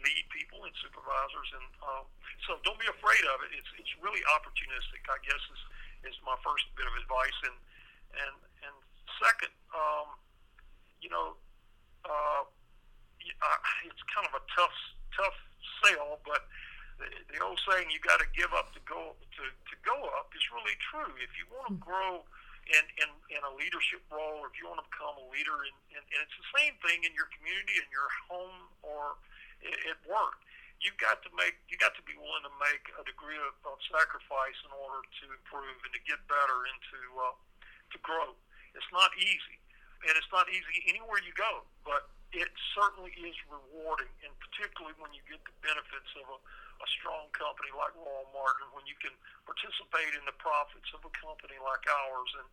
lead 0.00 0.24
people 0.32 0.64
and 0.64 0.72
supervisors. 0.80 1.48
And 1.60 1.68
um, 1.84 2.04
so 2.48 2.56
don't 2.64 2.80
be 2.80 2.88
afraid 2.88 3.24
of 3.36 3.44
it. 3.44 3.52
It's, 3.52 3.68
it's 3.76 3.92
really 4.00 4.22
opportunistic, 4.32 5.04
I 5.12 5.18
guess, 5.26 5.42
is, 5.52 5.62
is 6.12 6.16
my 6.24 6.36
first 6.40 6.64
bit 6.78 6.88
of 6.88 6.94
advice. 6.96 7.38
And, 7.44 7.56
and, 8.16 8.34
and 8.64 8.74
second, 9.20 9.52
um, 9.76 10.16
you 11.04 11.12
know, 11.12 11.36
uh, 12.06 12.42
uh, 12.46 13.58
it's 13.84 14.02
kind 14.14 14.24
of 14.24 14.34
a 14.38 14.44
tough 14.54 14.76
tough 15.16 15.38
sell, 15.82 16.20
but 16.24 16.44
the, 17.00 17.08
the 17.32 17.35
old 17.46 17.62
saying 17.64 17.88
"you 17.94 18.02
got 18.02 18.18
to 18.18 18.28
give 18.34 18.50
up 18.52 18.74
to 18.74 18.82
go 18.82 19.14
to, 19.14 19.42
to 19.46 19.74
go 19.86 19.96
up" 20.18 20.34
is 20.34 20.42
really 20.50 20.76
true. 20.90 21.14
If 21.22 21.30
you 21.38 21.46
want 21.54 21.70
to 21.70 21.78
grow 21.78 22.26
in, 22.66 22.84
in, 22.98 23.10
in 23.30 23.40
a 23.46 23.52
leadership 23.54 24.02
role, 24.10 24.42
or 24.42 24.50
if 24.50 24.58
you 24.58 24.66
want 24.66 24.82
to 24.82 24.88
become 24.90 25.14
a 25.22 25.26
leader, 25.30 25.54
in, 25.62 25.74
in, 25.94 26.02
and 26.02 26.20
it's 26.26 26.34
the 26.34 26.50
same 26.58 26.74
thing 26.82 27.06
in 27.06 27.14
your 27.14 27.30
community, 27.38 27.78
in 27.78 27.86
your 27.94 28.10
home, 28.26 28.66
or 28.82 29.22
at 29.62 29.98
work. 30.04 30.42
You've 30.82 30.98
got 31.00 31.24
to 31.24 31.30
make 31.32 31.56
you 31.72 31.80
got 31.80 31.96
to 31.96 32.04
be 32.04 32.12
willing 32.18 32.44
to 32.44 32.54
make 32.60 32.84
a 33.00 33.04
degree 33.06 33.40
of, 33.40 33.56
of 33.64 33.80
sacrifice 33.88 34.58
in 34.66 34.72
order 34.76 35.00
to 35.00 35.24
improve 35.32 35.78
and 35.86 35.92
to 35.96 36.02
get 36.04 36.20
better 36.28 36.58
and 36.68 36.78
to 36.92 37.00
uh, 37.16 37.36
to 37.94 37.98
grow. 38.04 38.36
It's 38.76 38.92
not 38.92 39.08
easy, 39.16 39.56
and 40.04 40.12
it's 40.20 40.28
not 40.28 40.52
easy 40.52 40.84
anywhere 40.84 41.16
you 41.24 41.32
go. 41.32 41.64
But 41.80 42.12
it 42.34 42.50
certainly 42.74 43.14
is 43.22 43.36
rewarding, 43.46 44.10
and 44.26 44.32
particularly 44.42 44.96
when 44.98 45.14
you 45.14 45.22
get 45.30 45.38
the 45.46 45.54
benefits 45.62 46.10
of 46.18 46.26
a, 46.26 46.38
a 46.82 46.88
strong 46.98 47.30
company 47.32 47.70
like 47.72 47.94
Roy 47.94 48.22
O. 48.22 48.26
Martin, 48.34 48.66
when 48.74 48.84
you 48.84 48.98
can 48.98 49.14
participate 49.46 50.12
in 50.18 50.24
the 50.26 50.36
profits 50.36 50.90
of 50.92 51.06
a 51.06 51.12
company 51.16 51.56
like 51.62 51.84
ours, 51.86 52.30
and, 52.42 52.48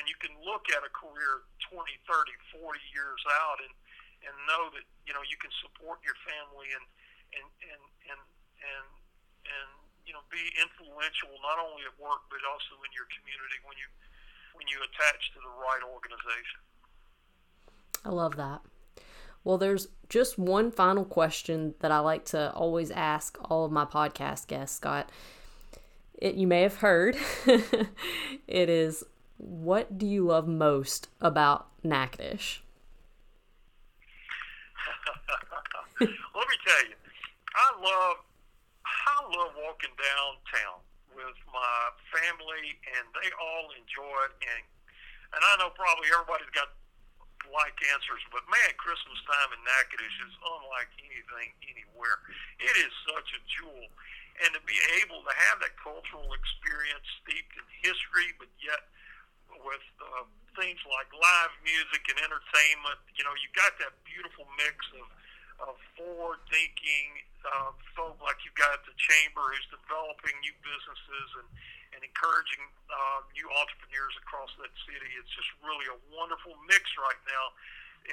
and 0.00 0.02
you 0.08 0.16
can 0.18 0.32
look 0.42 0.66
at 0.72 0.82
a 0.82 0.90
career 0.90 1.44
20, 1.68 1.84
30, 2.08 2.58
40 2.58 2.94
years 2.94 3.20
out 3.44 3.60
and, 3.62 3.74
and 4.26 4.34
know 4.48 4.72
that, 4.74 4.84
you 5.04 5.12
know, 5.12 5.22
you 5.28 5.38
can 5.38 5.52
support 5.62 6.00
your 6.02 6.16
family 6.24 6.72
and, 6.72 6.86
and, 7.36 7.48
and, 7.68 7.82
and, 8.10 8.22
and, 8.64 8.86
and 9.44 9.70
you 10.08 10.16
know 10.16 10.24
be 10.32 10.40
influential 10.56 11.28
not 11.44 11.60
only 11.60 11.84
at 11.84 11.92
work 12.00 12.24
but 12.32 12.40
also 12.48 12.80
in 12.80 12.90
your 12.96 13.04
community 13.12 13.60
when 13.68 13.76
you 13.76 13.84
when 14.56 14.64
you 14.72 14.80
attach 14.80 15.20
to 15.36 15.38
the 15.44 15.52
right 15.60 15.84
organization. 15.84 16.60
I 18.04 18.10
love 18.10 18.34
that. 18.40 18.64
Well, 19.48 19.56
there's 19.56 19.88
just 20.10 20.38
one 20.38 20.70
final 20.70 21.06
question 21.06 21.72
that 21.80 21.90
I 21.90 22.00
like 22.00 22.26
to 22.36 22.52
always 22.52 22.90
ask 22.90 23.38
all 23.48 23.64
of 23.64 23.72
my 23.72 23.86
podcast 23.86 24.46
guests, 24.46 24.76
Scott. 24.76 25.08
It, 26.18 26.34
you 26.34 26.46
may 26.46 26.60
have 26.60 26.84
heard. 26.84 27.16
it 28.46 28.68
is, 28.68 29.04
what 29.38 29.96
do 29.96 30.06
you 30.06 30.26
love 30.26 30.46
most 30.46 31.08
about 31.22 31.68
Natchitoches? 31.82 32.60
Let 35.98 36.10
me 36.10 36.56
tell 36.66 36.84
you, 36.84 36.96
I 37.56 37.80
love 37.80 38.16
I 38.84 39.16
love 39.32 39.52
walking 39.64 39.96
downtown 39.96 40.84
with 41.16 41.40
my 41.48 41.88
family, 42.12 42.76
and 42.84 43.08
they 43.16 43.32
all 43.40 43.72
enjoy 43.80 44.12
it. 44.28 44.36
And 44.44 44.64
and 45.32 45.40
I 45.40 45.56
know 45.56 45.72
probably 45.72 46.12
everybody's 46.12 46.52
got 46.52 46.68
like 47.48 47.76
answers, 47.94 48.22
but 48.34 48.44
man, 48.50 48.70
Christmas 48.76 49.18
time 49.24 49.50
in 49.54 49.60
Natchitoches 49.64 50.30
is 50.30 50.38
unlike 50.42 50.90
anything 51.00 51.50
anywhere. 51.64 52.18
It 52.60 52.74
is 52.82 52.92
such 53.08 53.28
a 53.36 53.40
jewel, 53.48 53.86
and 54.44 54.50
to 54.54 54.60
be 54.68 54.78
able 55.02 55.22
to 55.24 55.34
have 55.48 55.62
that 55.64 55.74
cultural 55.80 56.28
experience 56.34 57.06
steeped 57.22 57.54
in 57.56 57.66
history, 57.82 58.34
but 58.36 58.50
yet 58.62 58.90
with 59.64 59.86
uh, 59.98 60.26
things 60.54 60.78
like 60.86 61.08
live 61.10 61.52
music 61.64 62.02
and 62.12 62.18
entertainment, 62.20 63.00
you 63.16 63.24
know, 63.24 63.34
you 63.38 63.48
got 63.56 63.74
that 63.82 63.96
beautiful 64.04 64.46
mix 64.58 64.76
of 64.98 65.08
of 65.58 65.74
forward-thinking 65.98 67.18
uh, 67.42 67.74
folk 67.98 68.14
like 68.22 68.38
you've 68.46 68.54
got 68.54 68.78
the 68.86 68.94
chamber 68.94 69.42
who's 69.42 69.66
developing 69.74 70.30
new 70.38 70.54
businesses 70.62 71.28
and, 71.42 71.50
and 71.98 72.06
encouraging 72.06 72.62
uh, 72.86 73.26
new 73.34 73.50
entrepreneurs 73.58 74.14
across 74.22 74.54
that 74.62 74.70
city. 74.86 75.10
It's 75.18 75.34
just 75.34 75.50
really 75.66 75.90
a 75.90 75.98
wonderful 76.14 76.54
mix 76.70 76.86
right 76.94 77.18
now 77.26 77.44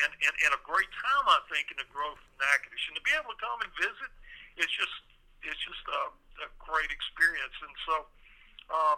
and, 0.02 0.12
and, 0.26 0.34
and 0.42 0.52
a 0.58 0.62
great 0.66 0.90
time, 0.90 1.26
I 1.30 1.40
think, 1.54 1.70
in 1.70 1.78
the 1.78 1.86
growth 1.94 2.18
of 2.18 2.34
Natchitoches. 2.42 2.90
And 2.90 2.98
to 2.98 3.06
be 3.06 3.14
able 3.14 3.30
to 3.30 3.38
come 3.38 3.62
and 3.62 3.70
visit, 3.78 4.12
it's 4.58 4.74
just 4.74 4.98
it's 5.46 5.62
just 5.62 5.86
a, 5.86 6.04
a 6.42 6.50
great 6.58 6.90
experience. 6.90 7.54
And 7.62 7.76
so 7.86 7.96
um, 8.74 8.98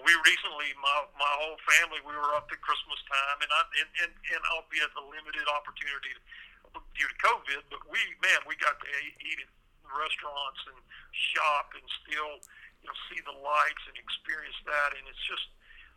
we 0.00 0.16
recently, 0.24 0.72
my, 0.80 1.04
my 1.20 1.32
whole 1.44 1.60
family, 1.76 2.00
we 2.08 2.16
were 2.16 2.32
up 2.32 2.48
at 2.48 2.60
Christmas 2.64 2.96
time, 3.04 3.38
and, 3.44 3.50
I, 3.52 3.60
and, 3.84 3.88
and, 4.08 4.12
and 4.16 4.40
albeit 4.56 4.88
a 4.96 5.04
limited 5.04 5.44
opportunity 5.52 6.16
due 6.96 7.04
to 7.04 7.16
COVID, 7.20 7.68
but 7.68 7.84
we, 7.92 8.00
man, 8.24 8.40
we 8.48 8.56
got 8.56 8.80
to 8.80 8.88
eat 9.20 9.38
in 9.44 9.50
restaurants 9.92 10.62
and 10.72 10.78
shop 11.12 11.72
and 11.76 11.84
still, 12.04 12.40
you 12.82 12.86
know, 12.86 12.96
see 13.10 13.20
the 13.24 13.34
lights 13.34 13.84
and 13.90 13.96
experience 13.98 14.56
that. 14.66 14.94
And 14.96 15.04
it's 15.06 15.24
just, 15.26 15.46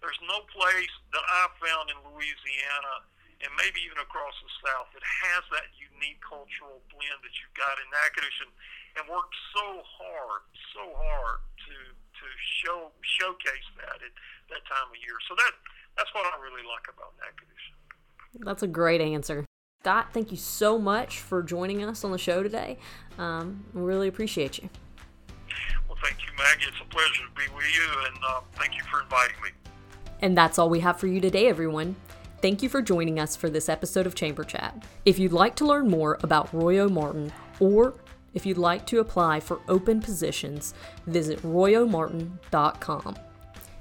there's 0.01 0.19
no 0.25 0.43
place 0.49 0.93
that 1.13 1.23
I've 1.23 1.55
found 1.61 1.93
in 1.93 1.97
Louisiana 2.01 3.05
and 3.41 3.49
maybe 3.57 3.81
even 3.81 3.97
across 3.97 4.37
the 4.41 4.51
South 4.61 4.89
that 4.93 5.01
has 5.01 5.41
that 5.49 5.73
unique 5.73 6.21
cultural 6.21 6.81
blend 6.93 7.19
that 7.25 7.33
you've 7.41 7.57
got 7.57 7.73
in 7.81 7.87
Natchitoches 7.89 8.37
and, 8.45 8.53
and 9.01 9.03
worked 9.09 9.33
so 9.53 9.81
hard, 9.81 10.45
so 10.77 10.83
hard 10.93 11.41
to 11.65 11.75
to 12.21 12.25
show 12.61 12.93
showcase 13.01 13.65
that 13.81 13.97
at 13.97 14.13
that 14.53 14.61
time 14.69 14.93
of 14.93 14.97
year. 15.01 15.17
So 15.25 15.33
that 15.33 15.53
that's 15.97 16.13
what 16.13 16.25
I 16.29 16.37
really 16.37 16.61
like 16.61 16.85
about 16.85 17.17
Natchitoches. 17.17 17.73
That's 18.45 18.63
a 18.63 18.69
great 18.69 19.01
answer. 19.01 19.45
Scott, 19.81 20.13
thank 20.13 20.29
you 20.29 20.37
so 20.37 20.77
much 20.77 21.19
for 21.19 21.41
joining 21.41 21.83
us 21.83 22.03
on 22.03 22.11
the 22.11 22.19
show 22.19 22.43
today. 22.43 22.77
Um, 23.17 23.65
we 23.73 23.81
really 23.81 24.07
appreciate 24.07 24.59
you. 24.59 24.69
You, 26.31 26.43
Maggie. 26.43 26.65
It's 26.67 26.81
a 26.81 26.85
pleasure 26.85 27.23
to 27.23 27.35
be 27.35 27.55
with 27.55 27.65
you, 27.73 27.87
and 28.07 28.17
uh, 28.23 28.41
thank 28.53 28.75
you 28.75 28.83
for 28.89 29.01
inviting 29.01 29.41
me. 29.43 29.49
And 30.21 30.37
that's 30.37 30.59
all 30.59 30.69
we 30.69 30.79
have 30.81 30.99
for 30.99 31.07
you 31.07 31.19
today, 31.19 31.47
everyone. 31.47 31.95
Thank 32.41 32.63
you 32.63 32.69
for 32.69 32.81
joining 32.81 33.19
us 33.19 33.35
for 33.35 33.49
this 33.49 33.69
episode 33.69 34.07
of 34.07 34.15
Chamber 34.15 34.43
Chat. 34.43 34.83
If 35.05 35.19
you'd 35.19 35.33
like 35.33 35.55
to 35.57 35.65
learn 35.65 35.89
more 35.89 36.17
about 36.23 36.53
Roy 36.53 36.79
O. 36.79 36.89
Martin 36.89 37.31
or 37.59 37.93
if 38.33 38.45
you'd 38.45 38.57
like 38.57 38.85
to 38.87 38.99
apply 38.99 39.41
for 39.41 39.61
open 39.67 40.01
positions, 40.01 40.73
visit 41.05 41.41
royomartin.com. 41.41 43.15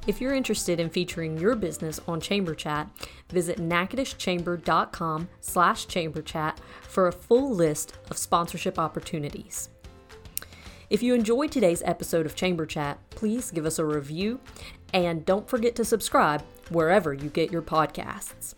If 0.07 0.21
you're 0.21 0.35
interested 0.35 0.81
in 0.81 0.91
featuring 0.91 1.39
your 1.39 1.55
business 1.55 2.01
on 2.09 2.21
Chamber 2.21 2.55
Chat, 2.55 2.89
visit 3.29 3.59
natchitocheschamber.com 3.59 5.29
slash 5.41 5.87
chamberchat 5.87 6.57
for 6.83 7.07
a 7.07 7.13
full 7.13 7.55
list 7.55 7.95
of 8.11 8.17
sponsorship 8.17 8.79
opportunities. 8.79 9.69
If 10.91 11.05
you 11.05 11.15
enjoyed 11.15 11.53
today's 11.53 11.85
episode 11.85 12.27
of 12.27 12.35
Chamber 12.35 12.67
Chat, 12.67 12.99
please 13.11 13.53
give 13.53 13.65
us 13.65 13.79
a 13.79 13.85
review 13.85 14.41
and 14.93 15.25
don't 15.25 15.49
forget 15.49 15.77
to 15.77 15.85
subscribe 15.85 16.43
wherever 16.71 17.15
you 17.15 17.31
get 17.31 17.53
your 17.53 17.63
podcasts. 17.63 18.55